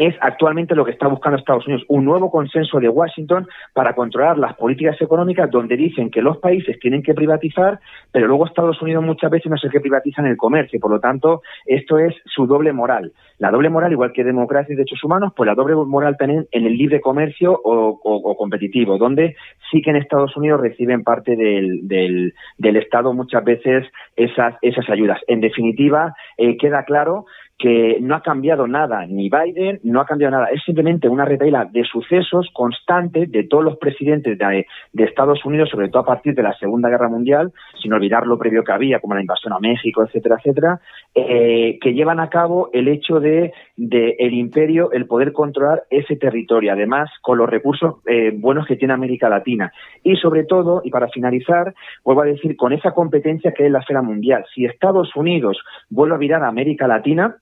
es 0.00 0.14
actualmente 0.22 0.74
lo 0.74 0.86
que 0.86 0.92
está 0.92 1.08
buscando 1.08 1.38
Estados 1.38 1.66
Unidos, 1.66 1.84
un 1.88 2.06
nuevo 2.06 2.30
consenso 2.30 2.80
de 2.80 2.88
Washington 2.88 3.46
para 3.74 3.94
controlar 3.94 4.38
las 4.38 4.56
políticas 4.56 4.98
económicas 5.02 5.50
donde 5.50 5.76
dicen 5.76 6.10
que 6.10 6.22
los 6.22 6.38
países 6.38 6.80
tienen 6.80 7.02
que 7.02 7.12
privatizar, 7.12 7.78
pero 8.10 8.26
luego 8.26 8.46
Estados 8.46 8.80
Unidos 8.80 9.04
muchas 9.04 9.30
veces 9.30 9.50
no 9.50 9.56
es 9.56 9.64
el 9.64 9.70
que 9.70 9.78
privatiza 9.78 10.22
en 10.22 10.28
el 10.28 10.38
comercio, 10.38 10.80
por 10.80 10.90
lo 10.90 11.00
tanto, 11.00 11.42
esto 11.66 11.98
es 11.98 12.14
su 12.24 12.46
doble 12.46 12.72
moral. 12.72 13.12
La 13.38 13.50
doble 13.50 13.68
moral, 13.68 13.92
igual 13.92 14.12
que 14.12 14.24
democracia 14.24 14.72
y 14.72 14.76
derechos 14.76 15.04
humanos, 15.04 15.34
pues 15.36 15.46
la 15.46 15.54
doble 15.54 15.74
moral 15.74 16.16
también 16.16 16.46
en 16.50 16.64
el 16.64 16.78
libre 16.78 17.02
comercio 17.02 17.60
o, 17.62 18.36
competitivo, 18.38 18.96
donde 18.96 19.36
sí 19.70 19.82
que 19.82 19.90
en 19.90 19.96
Estados 19.96 20.34
Unidos 20.34 20.62
reciben 20.62 21.04
parte 21.04 21.36
del, 21.36 21.86
del, 21.86 22.76
Estado 22.76 23.12
muchas 23.12 23.44
veces 23.44 23.86
esas, 24.16 24.54
esas 24.62 24.88
ayudas. 24.88 25.20
En 25.26 25.42
definitiva, 25.42 26.14
eh, 26.38 26.56
queda 26.56 26.84
claro 26.84 27.26
que 27.60 27.98
no 28.00 28.14
ha 28.14 28.22
cambiado 28.22 28.66
nada, 28.66 29.04
ni 29.06 29.28
Biden 29.28 29.80
no 29.84 30.00
ha 30.00 30.06
cambiado 30.06 30.32
nada, 30.32 30.46
es 30.46 30.62
simplemente 30.64 31.10
una 31.10 31.26
retaila 31.26 31.66
de 31.70 31.84
sucesos 31.84 32.48
constante 32.54 33.26
de 33.26 33.44
todos 33.44 33.62
los 33.62 33.76
presidentes 33.76 34.38
de, 34.38 34.66
Estados 35.04 35.44
Unidos, 35.44 35.68
sobre 35.68 35.90
todo 35.90 36.02
a 36.02 36.06
partir 36.06 36.34
de 36.34 36.42
la 36.42 36.54
Segunda 36.54 36.88
Guerra 36.88 37.10
Mundial, 37.10 37.52
sin 37.82 37.92
olvidar 37.92 38.26
lo 38.26 38.38
previo 38.38 38.64
que 38.64 38.72
había, 38.72 38.98
como 38.98 39.14
la 39.14 39.20
invasión 39.20 39.52
a 39.52 39.58
México, 39.58 40.02
etcétera, 40.02 40.36
etcétera, 40.38 40.80
eh, 41.14 41.78
que 41.82 41.92
llevan 41.92 42.18
a 42.18 42.30
cabo 42.30 42.70
el 42.72 42.88
hecho 42.88 43.20
de, 43.20 43.52
el 43.76 44.32
imperio, 44.32 44.90
el 44.92 45.06
poder 45.06 45.32
controlar 45.34 45.82
ese 45.90 46.16
territorio, 46.16 46.72
además 46.72 47.10
con 47.20 47.36
los 47.36 47.50
recursos 47.50 47.96
eh, 48.06 48.32
buenos 48.34 48.66
que 48.66 48.76
tiene 48.76 48.94
América 48.94 49.28
Latina. 49.28 49.70
Y 50.02 50.16
sobre 50.16 50.44
todo, 50.44 50.80
y 50.82 50.90
para 50.90 51.08
finalizar, 51.08 51.74
vuelvo 52.04 52.22
a 52.22 52.26
decir, 52.26 52.56
con 52.56 52.72
esa 52.72 52.92
competencia 52.92 53.52
que 53.52 53.66
es 53.66 53.70
la 53.70 53.80
esfera 53.80 54.00
mundial, 54.00 54.46
si 54.54 54.64
Estados 54.64 55.14
Unidos 55.14 55.58
vuelve 55.90 56.14
a 56.14 56.18
mirar 56.18 56.42
a 56.42 56.48
América 56.48 56.86
Latina, 56.86 57.36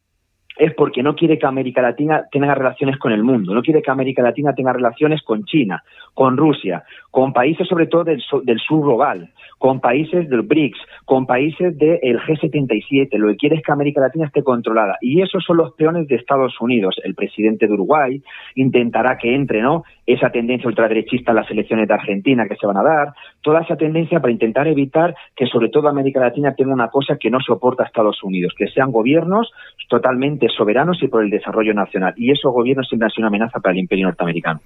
es 0.58 0.74
porque 0.74 1.02
no 1.02 1.14
quiere 1.14 1.38
que 1.38 1.46
América 1.46 1.80
Latina 1.80 2.24
tenga 2.30 2.54
relaciones 2.54 2.98
con 2.98 3.12
el 3.12 3.22
mundo, 3.22 3.54
no 3.54 3.62
quiere 3.62 3.80
que 3.80 3.90
América 3.90 4.22
Latina 4.22 4.54
tenga 4.54 4.72
relaciones 4.72 5.22
con 5.22 5.44
China, 5.44 5.82
con 6.14 6.36
Rusia, 6.36 6.84
con 7.10 7.32
países 7.32 7.66
sobre 7.68 7.86
todo 7.86 8.04
del, 8.04 8.20
sur 8.20 8.82
global, 8.82 9.30
con 9.58 9.80
países 9.80 10.28
del 10.28 10.42
BRICS, 10.42 10.78
con 11.04 11.26
países 11.26 11.78
del 11.78 12.20
G77. 12.20 13.16
Lo 13.18 13.28
que 13.28 13.36
quiere 13.36 13.56
es 13.56 13.62
que 13.62 13.72
América 13.72 14.00
Latina 14.00 14.26
esté 14.26 14.42
controlada. 14.42 14.96
Y 15.00 15.22
esos 15.22 15.44
son 15.44 15.58
los 15.58 15.72
peones 15.74 16.08
de 16.08 16.16
Estados 16.16 16.60
Unidos. 16.60 16.96
El 17.02 17.14
presidente 17.14 17.66
de 17.66 17.74
Uruguay 17.74 18.22
intentará 18.56 19.16
que 19.16 19.34
entre 19.34 19.62
¿no? 19.62 19.84
esa 20.06 20.30
tendencia 20.30 20.68
ultraderechista 20.68 21.32
en 21.32 21.36
las 21.36 21.50
elecciones 21.50 21.86
de 21.86 21.94
Argentina 21.94 22.48
que 22.48 22.56
se 22.56 22.66
van 22.66 22.76
a 22.76 22.82
dar, 22.82 23.14
toda 23.48 23.62
esa 23.62 23.76
tendencia 23.76 24.20
para 24.20 24.30
intentar 24.30 24.68
evitar 24.68 25.14
que 25.34 25.46
sobre 25.46 25.70
todo 25.70 25.88
América 25.88 26.20
Latina 26.20 26.52
tenga 26.54 26.74
una 26.74 26.88
cosa 26.88 27.16
que 27.18 27.30
no 27.30 27.38
soporta 27.40 27.82
a 27.82 27.86
Estados 27.86 28.22
Unidos, 28.22 28.52
que 28.54 28.66
sean 28.66 28.92
gobiernos 28.92 29.50
totalmente 29.88 30.48
soberanos 30.54 31.02
y 31.02 31.08
por 31.08 31.24
el 31.24 31.30
desarrollo 31.30 31.72
nacional. 31.72 32.12
Y 32.18 32.30
esos 32.30 32.52
gobiernos 32.52 32.86
siempre 32.86 33.06
han 33.06 33.10
sido 33.10 33.22
una 33.22 33.28
amenaza 33.28 33.58
para 33.58 33.72
el 33.72 33.78
imperio 33.78 34.04
norteamericano. 34.04 34.60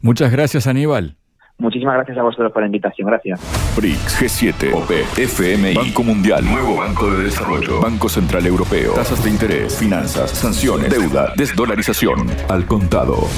Muchas 0.00 0.32
gracias, 0.32 0.66
Aníbal. 0.66 1.14
Muchísimas 1.58 1.94
gracias 1.96 2.16
a 2.16 2.22
vosotros 2.22 2.50
por 2.52 2.62
la 2.62 2.68
invitación. 2.68 3.06
Gracias. 3.06 3.38
BRICS, 3.76 4.22
G7, 4.22 4.82
OPE, 4.82 5.02
FMI, 5.26 5.74
Banco 5.74 6.02
Mundial, 6.02 6.42
Nuevo 6.42 6.78
Banco 6.78 7.10
de 7.10 7.24
Desarrollo, 7.24 7.82
Banco 7.82 8.08
Central 8.08 8.46
Europeo, 8.46 8.94
tasas 8.94 9.22
de 9.22 9.28
interés, 9.28 9.78
finanzas, 9.78 10.30
sanciones, 10.30 10.88
deuda, 10.88 11.34
desdolarización, 11.36 12.28
al 12.48 12.64
contado. 12.64 13.28